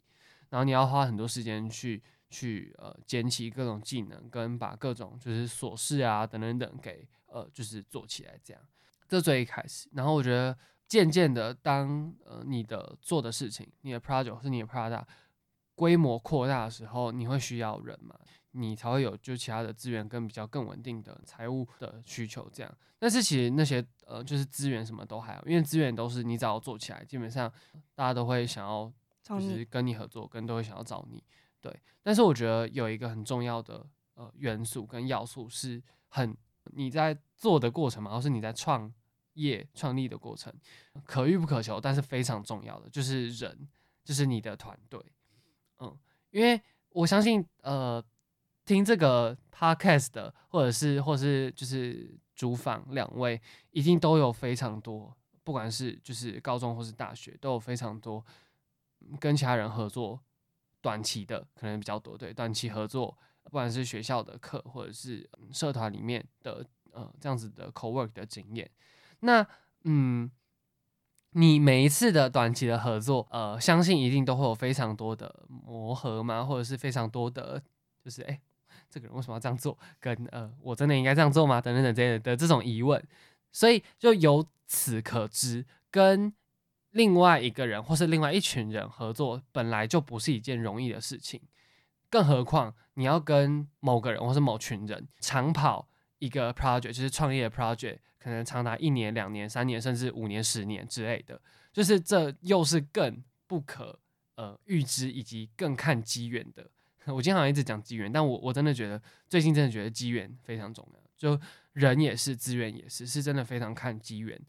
[0.49, 7.09] 然后你要花很多时间去去呃捡起各种技能，跟把各种就是琐事啊等等等给。
[7.33, 8.61] 呃，就是做起来这样，
[9.07, 9.89] 这最一开始。
[9.93, 10.55] 然后我觉得
[10.87, 15.03] 渐渐的，当呃你的做的事情，你的 project 是你的 product
[15.73, 18.15] 规模扩大的时候，你会需要人嘛，
[18.51, 22.71] 你才会有就其他的资源跟比较更稳定的财务的需求这样。
[22.99, 27.51] 但是其实那些呃就是资源什么都还好，因为资源都是你只要做起来，基本上
[27.95, 28.93] 大家都会想要
[29.23, 31.23] 就是跟你合作，跟都会想要找你。
[31.59, 36.37] 对，但是我觉得有一个很重要的呃元素跟要素是很。
[36.71, 38.91] 你在做的过程嘛，或是你在创
[39.33, 40.53] 业创立的过程，
[41.05, 43.67] 可遇不可求，但是非常重要的就是人，
[44.03, 45.03] 就是你的团队，
[45.79, 45.97] 嗯，
[46.31, 48.03] 因为我相信，呃，
[48.65, 58.23] 听这个 podcast 的，或者是或是就是主访两位，一定都有非常多，不管是就是高中或是大学，都有非常多
[59.19, 60.19] 跟其他人合作，
[60.79, 63.17] 短期的可能比较多，对，短期合作。
[63.43, 68.69] 不管是学校的课，或者是社团里面的呃这样子的 co-work 的经验，
[69.19, 69.45] 那
[69.83, 70.29] 嗯，
[71.31, 77.61] 你每一次的短期的合作，呃，相信一定都会有非常多的磨合嘛，或者是非常多的，
[78.03, 78.39] 就是哎、
[78.89, 79.77] 这个人为什么要这样做？
[79.99, 81.59] 跟呃，我真的应该这样做吗？
[81.59, 83.03] 等等等这些的这种疑问，
[83.51, 86.33] 所以就由此可知，跟
[86.91, 91.41] 另外一个人或是另外一群人合作，本来就不是一件容易的事情。
[92.13, 103.97] 更何况你要跟某个人或是某群人长跑一个 project，就是创业 project，可能长达一年、两年、三年，甚至五年、十年之类的，就是这又是更不可
[104.35, 106.69] 呃预知以及更看机缘的。
[107.11, 114.39] 我经常一直讲机缘，但我我真的觉得最近真的觉得机缘非常重要，就人也是，资源也是，是真的非常看机缘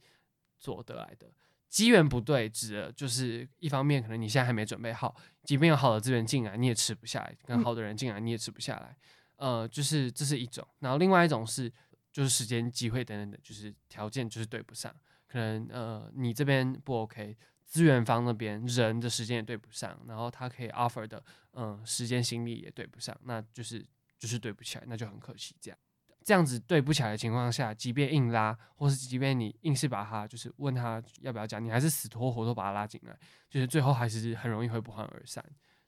[0.59, 1.33] 做得来的。
[1.75, 8.97] 机缘不对，指的就是一方面可能你现在还没准备好，即便有好的资源进来，你也吃不下来；跟好的人进来，你也吃不下来。
[9.39, 10.65] 呃，就是这是一种。
[10.79, 11.69] 然后另外一种是，
[12.13, 14.95] 就是时间、机会等等的，就是条件就是对不上。
[15.27, 21.21] 可能呃你这边不 OK，资源方那边人的时间也对不上，然后他可以 offer 的
[21.55, 23.85] 嗯、呃、时间心力也对不上，那就是
[24.17, 25.79] 就是对不起来，那就很可惜这样。
[26.25, 33.15] 这样子对不起来的情况下，即便硬拉，或是即便你硬是把他就是问他要不要讲，你还是死拖活拖把他拉进来，
[33.51, 35.45] 就是最后还是很容易会不欢而散，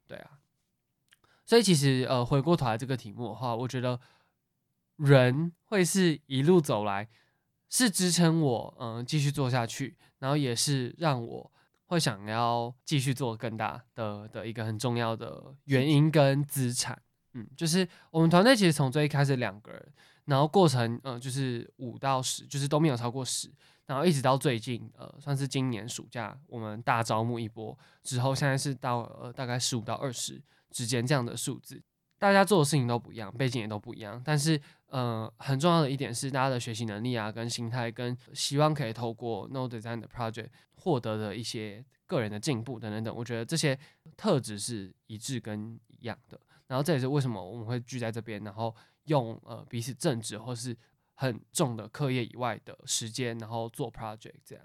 [0.06, 0.32] 对啊。
[1.46, 3.98] 所以其实呃回过头来这个题目的话，我觉得
[4.96, 7.08] 人会是一路走来
[7.70, 11.50] 是支撑我嗯、继续做下去，然后也是让我
[11.86, 17.00] 会想要继续做更大的的一个很重要的原因跟资产。
[17.32, 19.92] 嗯，就是我们团队其实从最一开始两个人。
[20.26, 23.50] 然后过程，呃，就是五到十，就是都没有超过十。
[23.86, 31.80] 然后一直到最近，呃，算是今年暑假我们大招募一波之后，现在是到呃大概十五到二十之间这样的数字。
[32.18, 43.78] 大家做的事情都不一样，背景也都不一样，但是呃很重要的一点是大家的学习能力啊，跟心态，跟希望可以透过 Node Design 的 project 获得的一些个人的进步等等等，我觉得这些
[44.16, 46.40] 特质是一致跟一样的。
[46.66, 48.74] 然后这也是为什么我们会聚在这边，然后。
[49.06, 50.76] 用呃彼此正职或是
[51.14, 54.64] 很重的课业以外的时间，然后做 project 这样。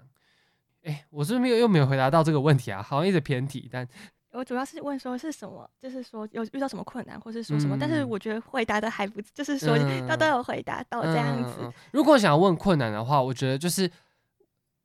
[0.82, 2.82] 哎，我是不是没有又没有回答到这个问题啊？
[2.82, 3.88] 好像一直偏题，但
[4.32, 7.76] 我主要是问说是什么，就是说有遇到什么困难，或是说什么？
[7.76, 11.58] 嗯、但是我觉得回答的还不，就是说他都有回答到这样子。
[11.60, 13.88] 嗯嗯嗯、如果想要问困难的话，我觉得就是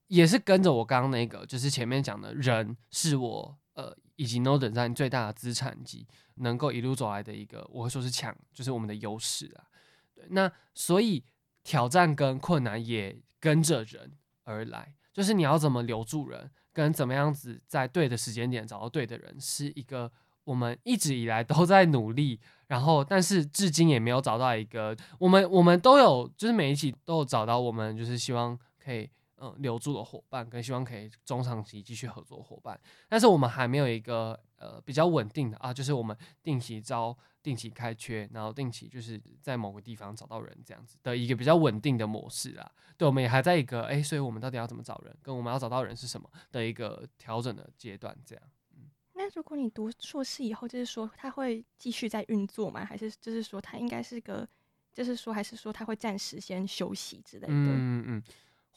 [0.06, 6.06] 也是跟着我刚刚那个，就是前面讲的人是我呃以及 Node 上最大的资产级。
[6.40, 9.66] 能够一路走来的一个，我会说是强，就是我们的优势啊。
[10.14, 11.24] 对，那所以
[11.64, 14.12] 挑战跟困难也跟着人
[14.44, 20.12] 而来，就是你要怎么留住人，跟怎么样子在对的时间点找到对的人，是一个
[20.44, 37.18] 我们一直以来都在努力，然后但是至今也没有找到一个，我们我们都有，就是每一期都有找到我们就是希望可以嗯留住的伙伴，跟希望可以中长期继续合作伙伴，但是我们还没有一个呃比较稳定的啊，就是我们定期招。
[37.44, 42.70] 定期开缺，然后定期就是在某个地方找到人，这样子的一个比较稳定的模式啦。
[42.98, 48.44] 对，我们也还在一个哎，所以我们到底要怎么找人，跟我们要找到人是什么的一个调整的阶段，这样。
[48.76, 52.84] 嗯，那如果你读硕士以后，就是说他会继续在运作吗？
[52.84, 54.46] 还是就是说他应该是个，
[54.92, 57.54] 就是说还是说他会暂时先休息之类的？
[57.54, 58.24] 嗯嗯。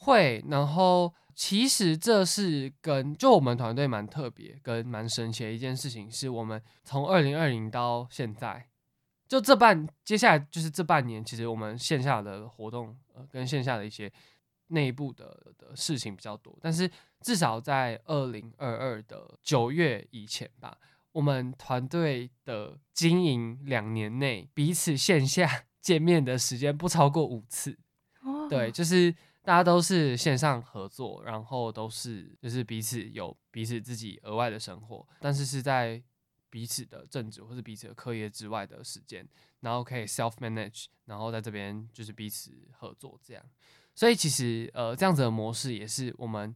[0.03, 8.67] 会，然后其实这是跟就我们团队蛮特别跟蛮神奇的一件事情，是我们从二零二零到现在，
[9.27, 14.11] 就这半接下来就是这半年，其实我们线下的活动呃跟线下的一些
[14.69, 16.89] 内部的的事情比较多，但是
[17.21, 20.75] 至少在二零二二的九月以前吧，
[21.11, 27.77] 我们团队的经营两年内彼此线下 见面的时间不超过五次，
[28.23, 29.13] 哦，对，就是。
[29.43, 36.01] 大家都是线上合作，然后都是就是彼此有彼此自己额外的生活，但是是在
[36.49, 39.27] 彼此的正职或是彼此的课业之外的时间，
[39.61, 43.43] 然后可以 self manage，然后在这边就是彼此合作这样。
[43.95, 46.55] 所以其实呃这样子的模式也是我们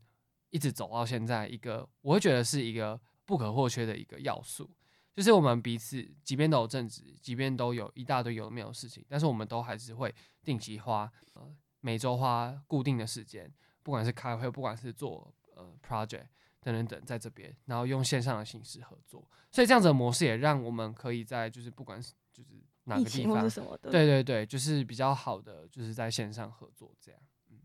[0.52, 4.70] 一直走到现在一个我会觉得是一个不可或缺的一个要素，
[5.16, 11.56] 就是我们彼此即便都有正职，即便都有一大堆有没有事情，但是我们都还是会定期花呃。
[11.86, 13.48] 每周花固定的时间，
[13.84, 16.26] 不管是开会，不管是做呃 project
[16.60, 22.50] 等等等，在这边，然后用线上的形式合作，所以这样子的模式也让我们可以在就是不管是就是
[22.86, 23.48] 哪个地方，
[23.84, 27.22] 对对对，就是比较好的就是在线上合作这样。
[27.52, 27.60] 嗯，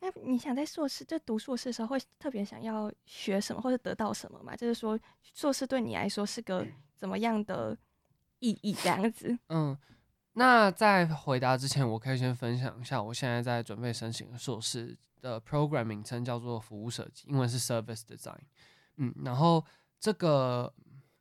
[0.00, 4.54] 那你想在硕士就读硕士的时候，会特别想要学什么或者得到什么吗？
[4.54, 7.74] 就是说硕士对你来说是个怎么样的
[8.40, 8.74] 意义？
[8.74, 9.74] 这样子，嗯。
[10.34, 18.38] 那在回答之前，我可以先分享一下我现在在准备申请硕士的 program 名称叫做服务设计，英文是 service design。
[18.96, 19.64] 嗯，然后
[20.00, 20.72] 这个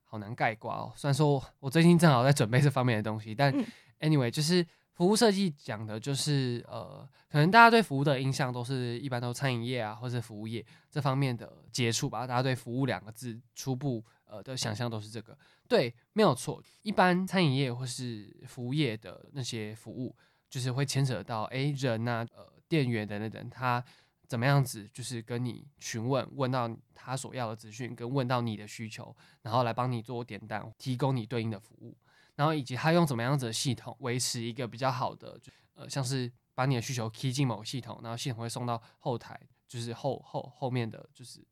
[0.04, 0.92] 好难概括哦。
[0.96, 3.54] 虽然说我最近正好在准备这方面的东西，但
[4.00, 12.26] anyway 就是服务设计讲的就是呃，可能大家对服务的印象都是一般都餐饮业啊，或者服务业这方面的接触吧。
[12.26, 15.38] 大家对服务两个字初步呃的想象都是这个。
[15.68, 16.62] 对，没有错。
[16.82, 20.16] 一般餐饮业或是服务业的那些服务，
[20.50, 23.84] 就是会牵扯到哎人呐、啊，呃店员等等等，他
[24.28, 31.96] 怎么样子，就是跟你询问，问到他所要的资讯，跟问到你的需求，然后来帮你做点单，提供你对应的服务，
[32.36, 35.40] 然后以及他用怎么样子的系统维持一个比较好的，
[35.76, 41.46] 呃像是把你的需求 key 进某个系统，然后系统会送到后台，就是后后后面的就是。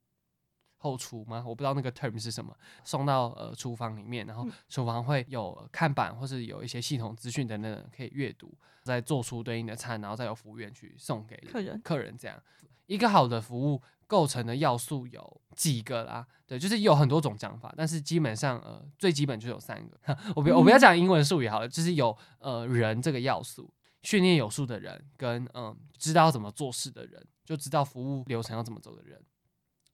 [0.82, 1.44] 后厨吗？
[1.48, 2.56] 我不知道那个 term 是什么。
[2.84, 8.52] 送到呃厨房里面，然后厨房会有看板或是有一些系统资讯等等可以阅读，
[8.84, 11.80] 再做出对应的餐，然后再由服务员去送给客人。
[11.84, 12.42] 客人这样
[12.88, 16.26] 一个好的服务构成的要素有几个啦？
[16.48, 20.18] 对，就是有很多种讲法，但是基本上呃最基本就有三个。
[20.36, 29.22] 我 不我不要讲英文术语好了，就是有呃人这个要素，训练有素的人，跟嗯、呃、知道怎么做事的人，就知道服务流程要怎么走的人。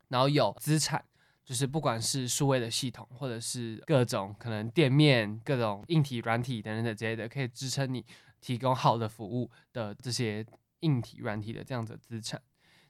[0.09, 1.03] 然后有资产，
[1.43, 8.05] 就是不管是数位的系统，或者是各种可能店面、各种硬体、软体等等的之类的，可以支撑你
[8.39, 10.45] 提供好的服务的这些
[10.81, 12.41] 硬体、软体的这样子的资产。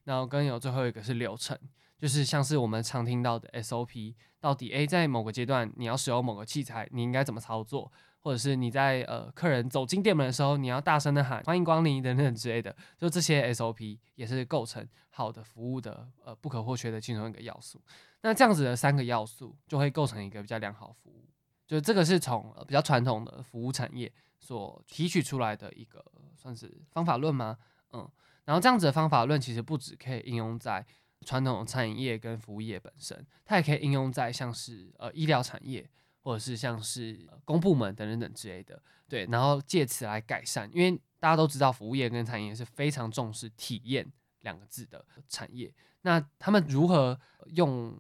[0.04, 1.58] 然后跟有最后一个是流程，
[1.98, 7.92] 就是像是我们常听到的 SOP，到底 A 在某个阶段你要使用某个器材，你应该怎么操作？
[8.28, 17.82] 或者是你在呃客人走进店门的时候，你要大声的喊欢迎光临等等之类的，就这些 SOP 也是构成好的服务的呃不可或缺的其中一个要素。
[18.24, 21.26] 那这样子的三个要素就会构成一个比较良好服务。
[21.66, 26.04] 就这个是从、呃、比较传统的服务产业所提取出来的一个
[26.36, 27.58] 算是方法论吗？
[27.94, 28.06] 嗯，
[28.44, 30.86] 然后这样子的方法论其实不只可以应用在
[31.22, 35.90] 传统餐饮业跟服务业本身，它也可以应用在像是呃医疗产业。
[36.28, 44.06] 或者是像是公部门等等等之类的，对，然后借此来改善，因为大家都知道服务业跟餐饮业是非常重视体验
[44.42, 45.74] 两个字的产业。
[46.02, 47.98] 那他们如何用，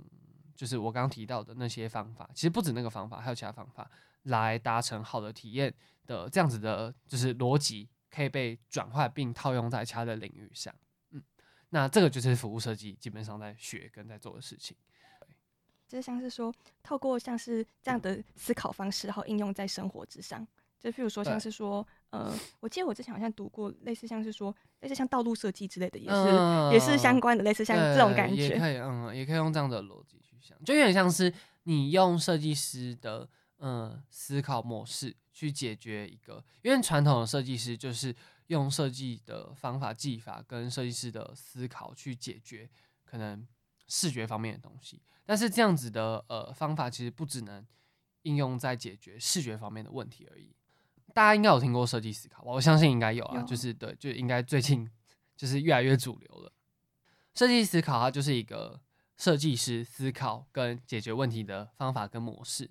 [0.54, 3.90] 就是我刚刚提到的那些方法，其实不止那个方法，还有其他方法
[4.24, 5.74] 来达成好的体验
[6.06, 10.76] 的这样子的，就是逻辑可以被转化并套用在其他的领域上。
[11.12, 11.24] 嗯，
[11.70, 14.76] 那这个就是服务设计基本上在学跟在做的事情。
[15.88, 20.46] 就是像是说，透过像是这样的思考方式，然后应用在生活之上，
[20.80, 31.34] 就譬如说像是说，呃，我记得我之前好像读过类似像是说类似像道路设计之类的，也是、嗯、也是相关的，类似像这种感觉，也可以，嗯，也可以用这样的逻辑去想，就有点像是
[31.64, 33.28] 你用设计师的
[33.60, 38.14] 嗯思考模式去解决一个，因为传统的设计师就是
[38.48, 42.70] 用设计的方法技法跟设计师的思考去解决
[43.06, 43.48] 可能
[43.88, 47.66] 视觉方面的东西，但是这样子的呃方法其实不只能
[48.24, 50.54] 应用在解决视觉方面的问题而已。
[51.14, 52.52] 大家应该有听过设计思考吧？
[52.52, 54.88] 我相信应该有啊，有就是对，就应该最近
[55.36, 56.52] 就是越来越主流了。
[57.34, 58.80] 设计思考它就是一个
[59.16, 62.70] 设计师思考跟解决问题的方法跟模式。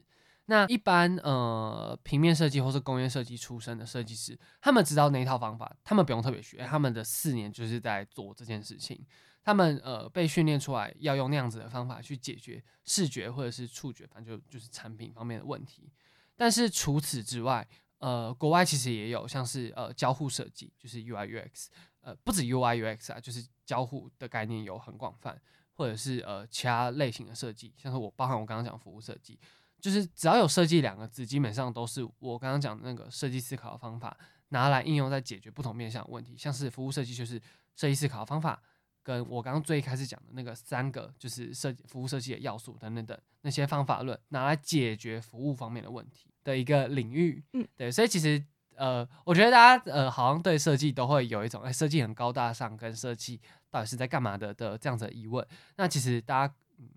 [0.48, 9.04] 那一般呃平面设计或是工业设计出身的设计师，他们知道那一套方法，他们不用特别学，他们的四年就是在做这件事情。
[9.46, 15.88] 他们呃被训练出来要用那样子的方法去解决视觉或者是触觉，反正就就是产品方面的问题。
[16.34, 17.64] 但是除此之外，
[17.98, 21.68] 呃，国外其实也有像是呃交互设计，就是 UI UX，
[22.00, 25.40] 呃不止 UI UX 啊，就是交互的概念有很广泛，
[25.74, 29.38] 或者是呃其他类型的设计，像是我包含我刚刚讲服务设计，
[29.80, 34.18] 就是只要有设计两个字，基本上都是我刚刚讲的那个设计思考的方法
[34.48, 37.40] 拿来应用在解决不同面向的问题，像是服务设计就是
[37.76, 38.60] 设计思考的方法，
[39.06, 46.28] 跟我刚刚最开始讲的那个三个就是设计服务设计的要素等等等那些方法论拿来解决服务方面的问题。
[46.42, 48.40] 的一个领域，嗯，对，所以其实
[48.76, 55.44] 呃，我觉得大家呃，好像对设计都会有一种，哎，设计很高大上，跟设计到底是在干嘛的的这样子的疑问。
[55.76, 56.88] 那其实大家，嗯，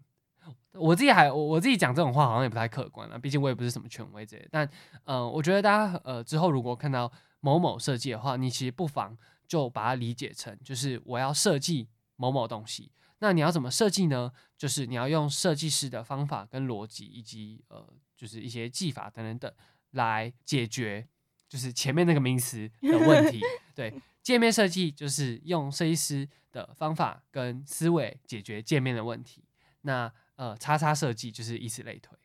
[0.74, 4.50] 我自己还我我自己讲这种话好像也不太客观了，毕竟我也不是什么权威之类的。
[4.52, 4.70] 但
[5.04, 11.88] 呃，我觉得大家呃之后如果看到某某设计的话，你其实不妨就把它理解成，就是我要设计
[12.20, 12.92] 某某东西。
[13.22, 14.32] 那你要怎么设计呢？
[14.56, 17.92] 就是你要用设计师的方法跟逻辑，以及呃。
[18.20, 19.54] 就是一些技法等等等
[19.92, 21.08] 来解决，
[21.48, 23.40] 就是前面那个名词 的问题。
[23.74, 29.46] 对，界面设计就是用设计师的方法跟思维解决界面的问题。
[29.84, 32.20] 那呃，叉叉设计就是以此类推。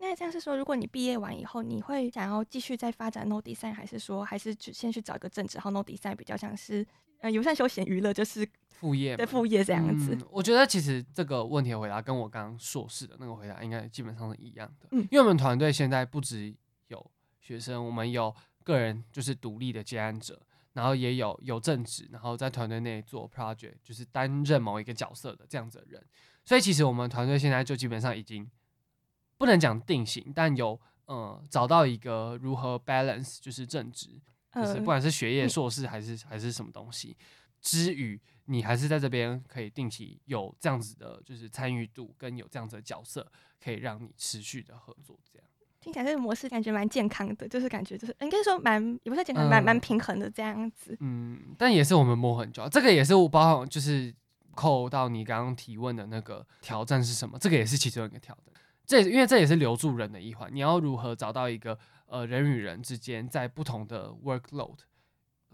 [0.00, 6.86] 那这样是说，如果你毕业完以后，你会想要继续再发展 No Design，还是说，还是只先去找一个正职，然后 No Design 比较像是
[7.18, 10.14] 呃，游善休闲娱乐，就是副业，对副业这样子。
[10.14, 14.86] 嗯，我觉得其实这个问题的回答跟我刚刚硕士的那个回答应该基本上是一样的。
[14.92, 16.54] 嗯，因为我们团队现在不只
[16.86, 18.32] 有学生，我们有
[18.62, 20.40] 个人就是独立的接案者，
[20.74, 26.00] 然后也有有正职，然后在团队内做 project，就是担任某一个角色的这样子的人。
[26.44, 28.48] 所以其实我们团队现在就基本上已经。
[29.38, 34.20] 不能讲定型，但有嗯找到一个如何 balance 就是正职，
[34.52, 37.16] 就是不管是学业硕士还是还是什么东西，
[37.62, 43.30] 之余你还是在这边可以定期有这样子的，就是参与度跟有这样子的角色，
[43.62, 45.18] 可以让你持续的合作。
[45.32, 45.48] 这样
[45.80, 50.96] 听起来这个模式感觉蛮健康的，就是感觉就是应该说蛮也不是健康，蛮蛮平衡的这样子。
[50.98, 54.12] 嗯，但也是我们摸很久，这个也是我包含就是
[54.56, 57.38] 扣到你刚刚提问的那个挑战是什么？
[57.38, 58.52] 这个也是其中一个挑战。
[58.88, 64.78] 这因为这也是留住人的一环，你要如何找到一个呃人与人之间在不同的 workload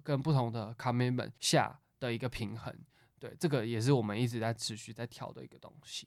[0.04, 2.72] 跟不同的 commitment 下的一个平衡，
[3.18, 6.06] 对，这个也是我们一直在持续在调的一个东西。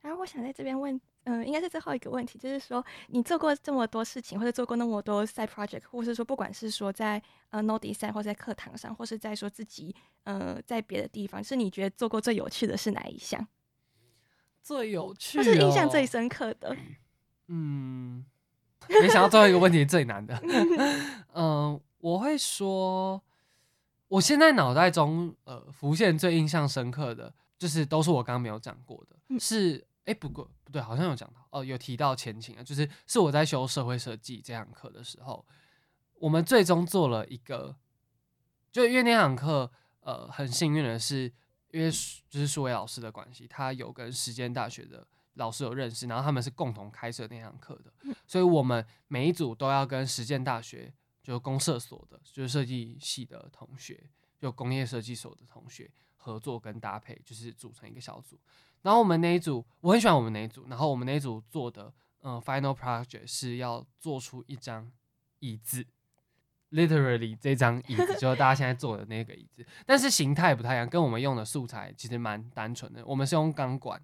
[0.00, 7.20] 然后我想在这边问，嗯、应该是最后一个问题，就是说你做过这么多事情，或者做过那么多 side project，或是说不管是说在
[7.50, 13.44] 呃 No Design 或者在课堂上，或是在说自己呃在别的地方，是你觉得做过最有趣的是哪一项？
[14.62, 16.76] 最有趣、哦，就是印象最深刻的。
[17.46, 18.24] 嗯，
[18.88, 20.38] 没想到最后一个问题最难的。
[21.32, 23.22] 嗯， 我会说，
[24.08, 29.16] 我现在脑袋中呃浮现最印象深刻的，就是都是我刚刚没有讲过的。
[29.28, 35.46] 嗯、是，哎、欸，不过不对，好像有讲到哦，有提到前情啊，就是是我在修社会设计这堂课的时候，
[36.14, 37.76] 我们最终做了一个，
[38.70, 41.32] 就因为那堂课，呃，很幸运的是。
[41.70, 41.90] 因为
[42.28, 50.92] 就是数位老师的关系，他有跟实践大学的老师有认识，然后他们是共同开设那堂课的，所以我们每一组都要跟实践大学
[51.22, 54.10] 就公社所的，就是设计系的同学，
[54.40, 58.38] 就工业设计所的同学合作跟搭配，就是组成一个小组。
[58.82, 61.92] 然后我们那一组，我很喜欢我们那一组，然后我们那一组做的，
[62.22, 64.90] 嗯、呃，final project 是要做出一张
[65.40, 65.86] 椅子。
[66.70, 73.02] Literally，这张椅子就是大家现在坐的那个椅子， 但是形态不太一样，跟我们用的素材其实蛮单纯的。
[73.06, 73.98] 我们是用钢管，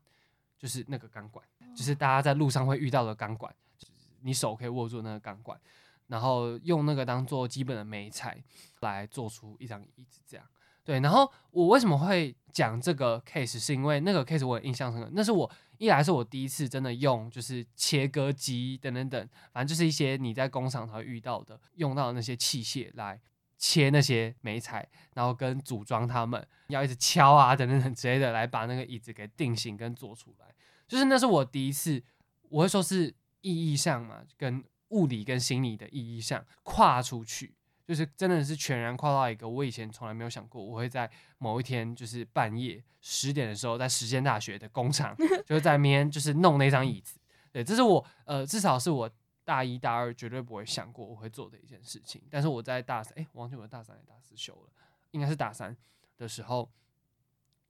[0.58, 1.44] 就是那个钢管，
[1.76, 3.92] 就是大家在路上会遇到的钢管，就是
[4.22, 5.60] 你手可以握住那个钢管，
[6.06, 8.42] 然后用那个当做基本的媒材
[8.80, 10.46] 来做出一张椅子这样。
[10.82, 15.50] 对，然后我为什么会讲这个 case，是因为那个 case 我印象深刻，那是我
[15.84, 23.20] 一来是我第一次真的用就是切割机等等等，反正就是一些你在工厂才会遇到的用到的那些器械来
[23.58, 30.46] 切那些媒材，然后跟组装它们，要一直敲啊等等等之类的来把那个椅子给定型跟做出来。
[30.86, 32.02] 就是那是我第一次，
[32.50, 37.54] 我会说是意义上嘛，跟物理跟心理的意义上跨出去。
[37.86, 45.14] 就是真的是全然跨到一个我以前从来没有想过，我会在某一天就是半夜十点的时候，在实践大学的工厂，
[45.44, 47.18] 就是在那边就是弄那张椅子。
[47.52, 49.10] 对，这是我呃至少是我
[49.44, 52.22] 大一大二绝对不会想过我会做的一件事情。
[52.30, 54.72] 但是我在大三，哎，我忘记我大三还是大四修了，
[55.10, 55.76] 应该是大三
[56.16, 56.70] 的时候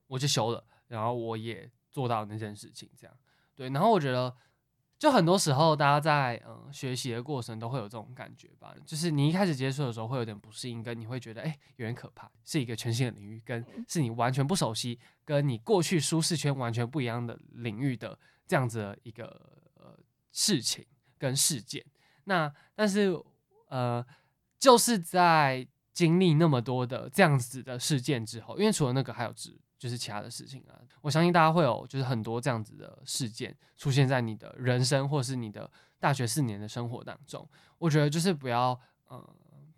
[0.06, 3.16] 我就修了，然后我也做到那件事情，这样
[3.54, 3.68] 对。
[3.70, 4.34] 然后我觉得。
[5.04, 19.24] 就很多时候，大家在嗯学习的过程都会有这种感觉吧，就是你一开始接触的时候会有点不适应，跟你会觉得哎有点可怕，是一个全新的领域，跟是你完全不熟悉，跟你过去舒适圈完全不一样的领域的这样子的一个
[19.74, 19.94] 呃
[20.32, 20.86] 事情
[21.18, 21.84] 跟事件。
[22.24, 23.14] 那但是
[23.68, 24.02] 呃
[24.58, 29.60] 就是在经历那么多的这样子的事件之后，因为除了那个还有之。
[29.84, 35.70] 就是其他的事情啊，我相信大家会有就是很多这样子的事件出现在你的人生或是你的
[36.00, 37.46] 大学四年的生活当中。
[37.76, 39.22] 我觉得就是不要呃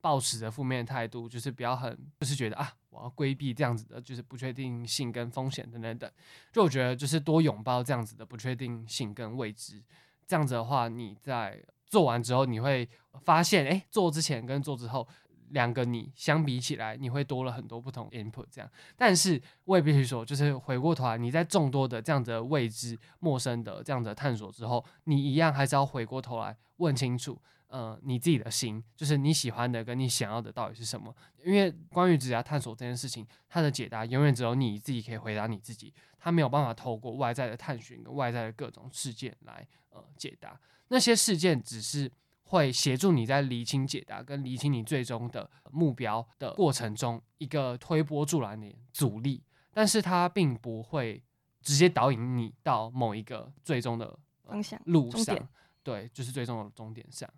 [0.01, 6.09] 抱持着负面态度，就是不要很就是觉得啊我要规避这样子的就是不确定性跟风险等等等。
[6.53, 9.83] 就我觉得就是多拥抱这样子的不确定性跟未知，
[10.25, 12.89] 这样子的话你在做完之后你会
[13.25, 15.09] 发现，诶、做之前跟做之后。
[15.51, 31.15] 两个你相比起来，你会多了很多不同 input 这样，但是我也必须说，就是回过头来，你在众多的这样子的未知、陌生的这样子的探索之后，你一样还是要回过头来问清楚，呃，你自己的心，就是你喜欢的跟你想要的到底是什么？
[31.45, 42.11] 因为关于职涯探索这件事情，它的解答永远只有你自己可以回答你自己，它没有办法透过外在的探寻跟外在的各种事件来呃解答，那些事件只是。
[42.49, 49.43] 会协助你在厘清解答跟厘清你最终的目标的过程中，一个推波助澜的阻力，
[49.73, 51.23] 但是它并不会
[51.61, 55.37] 直接导引你到某一个最终的方向路上，
[55.83, 57.29] 对，就是最终的终点上。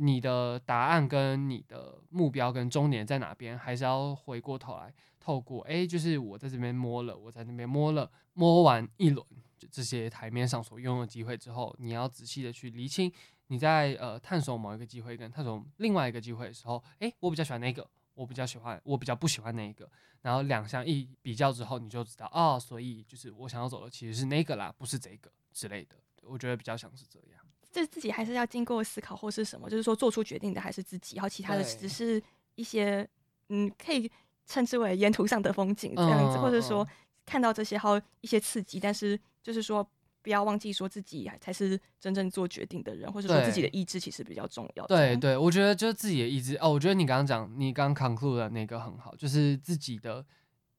[0.00, 9.26] 你的答案跟你的目标跟终点在哪边，还是要回过头来，透过哎，就是我在这边摸了，我在那边摸了，摸完一轮
[9.58, 13.10] 就这些台面上所拥有的机会之后，你要仔细的去厘清。
[13.48, 17.86] 你在呃探索某一个机会跟探索另外一个机会的时候，诶，我比较喜欢那个？
[18.14, 19.88] 我比较喜欢，我比较不喜欢那一个？
[20.22, 25.96] 然后两项一比较之后，你就知道哦，所以就是我想要走的其实是那个啦，不是这个之类的。
[26.22, 27.40] 我觉得比较像是这样，
[27.70, 32.20] 就是自己还是要经过思考或是什么，就是说做出决定的还是自己，然后其他的只是
[32.56, 33.08] 一些
[33.50, 34.10] 嗯，可以
[34.46, 36.86] 称之为沿途上的风景这样子，嗯、或者说
[37.24, 39.88] 看到这些还有一些刺激，但是就是说。
[40.28, 44.86] 不要忘记说自己才是真正做决定的人，或者说自己的意志其实比较重要。
[44.86, 46.70] 对对，我觉得就是自己的意志哦。
[46.70, 50.22] 我觉得你刚刚讲，你刚刚 conclude 的那个很好，就是自己的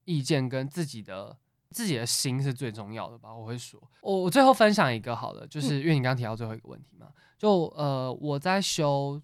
[0.05, 1.35] 意见跟自己的
[1.71, 3.33] 自己的心是最重要的吧。
[3.33, 9.19] 我会说，我我最后分享一个好了，就是因为你刚刚提到最后一个问题嘛，嗯、就呃我在修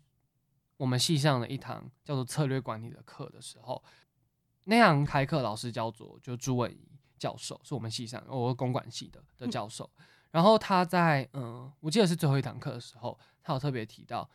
[0.78, 3.84] 我们系上的一堂叫做策略管理的课的时候，
[4.64, 9.88] 那堂开课老师叫做就朱文仪教授，是我们系上我是公管系的的教授。
[10.00, 10.06] 嗯
[10.36, 14.30] 然后他在嗯，我记得是最后一堂课的时候，他有特别提到，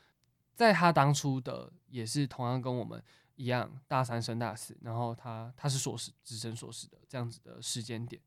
[0.55, 3.05] 在他当初的也是同样跟我们
[3.37, 8.19] 一样大三升大四，然后他他是硕士，直升硕士的这样子的时间点，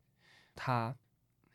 [0.53, 0.95] 他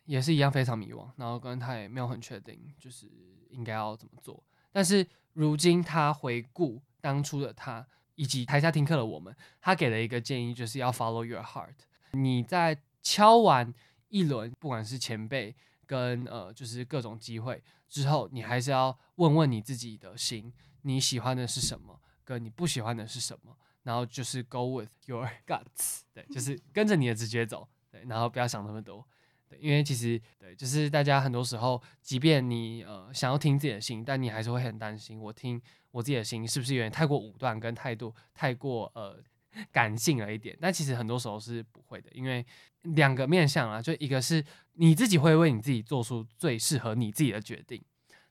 [0.07, 3.09] 也是一样非常迷惘，然后跟他也没有很确定就是
[3.51, 4.43] 应该要怎么做。
[4.73, 11.77] 但是如今他回顾当初的他，以及台下听课的我们，他给了一个建议，就是要 follow your heart。
[12.11, 13.73] 你在敲完
[14.09, 15.55] 一轮，不管是前辈。
[15.89, 29.03] 跟呃，就是各种机会之后，你还是要问问你自己的心，你喜欢的是什么，跟你不喜欢的是什么，然后就是 go with your guts，对，就是跟着你的直觉走，对，然后不要想那么多，
[29.49, 35.61] 对，因为其实对，就是大家很多时候，即便你呃想要听自己的心，但你还是会很担心，我听
[35.91, 39.19] 我自己的心是不是有点太过武断，跟态度太过呃
[39.73, 42.45] 感性了一点，但其实很多时候是不会的，因为。
[42.95, 44.43] 两个面向啊，就一个是
[44.75, 47.83] 你自己会为你自己做出最适合你自己的决定，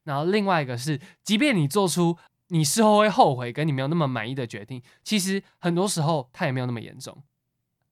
[0.03, 7.21] 然后另外一个是，即便你做出你事后会后悔跟你没有那么满意的决定，其实很多时候它也没有那么严重，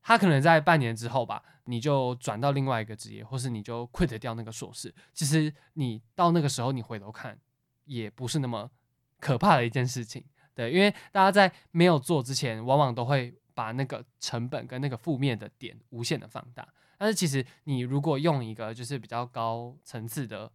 [0.02, 7.38] 它可能在半年之后吧，你就转到另外一个职业，或是你就 quit 掉那个硕士，其实你到那个时候你回头看，
[7.84, 8.72] 也不是那么
[9.20, 10.24] 可怕的一件事情，
[10.56, 13.32] 对，因为大家在没有做之前，往往都会。
[13.56, 20.52] 把那个成本跟那个负面的点无限的放大，但是其实你如果用一个就是比较高层次的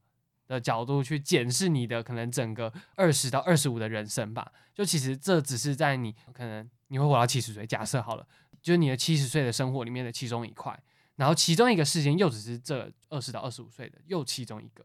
[0.46, 8.28] 的角度去检视你的可能整个二十到二十五的人生吧，就其实这只是在你可能你会活到七十岁，假设好了，
[8.60, 10.78] 就是你的七十岁的生活里面的其中一块，
[11.16, 14.84] 然后其中一个事件又只是这二十到二十五岁的又其中一个，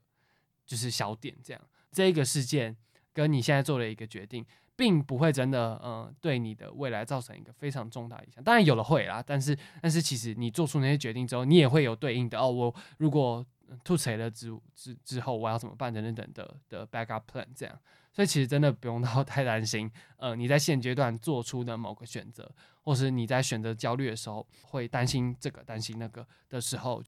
[0.66, 1.62] 就是小点这样，
[1.92, 2.78] 这个事件
[3.12, 4.46] 跟你现在做的一个决定。
[4.76, 8.44] 并不会真的，嗯，对你的未来造成一个非常重大影响。
[8.44, 12.50] 当然有了会啦，但是，但是其实你做出那些决定之后，你也会有对应的哦。
[12.52, 13.46] 我如果
[13.84, 17.80] 吐槽了之之之后，我要怎么办等等等的的 backup plan 这样。
[18.12, 22.50] 所以其实真的不用到 太担心，呃，你在现阶段做出的某个选择，
[22.82, 27.04] 或是你在选择焦虑的时候，会担心这个担心那个的时候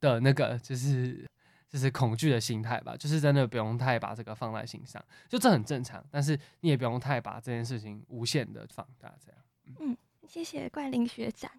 [0.00, 1.26] 的那个就是。
[1.74, 6.04] 就是恐惧的心态吧，就是真的不用太把这个放在心上，就这很正常。
[6.08, 9.76] 但是你也不用太把这件事情无限的放大，这样。
[9.80, 9.96] 嗯，
[10.28, 11.50] 谢谢冠霖学长。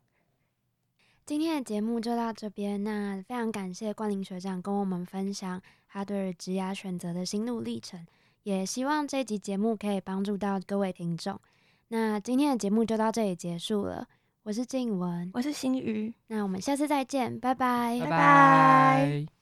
[1.25, 8.07] 今天的节目就到这边，那非常感谢冠霖学长跟我们分享他对职涯选择的心路历程，
[8.43, 11.37] 也希望这集节目可以帮助到各位听众。
[11.89, 14.07] 那今天的节目就到这里结束了，
[14.43, 19.34] 我是静文，我是新宇，那我们下次再见，拜拜，拜拜。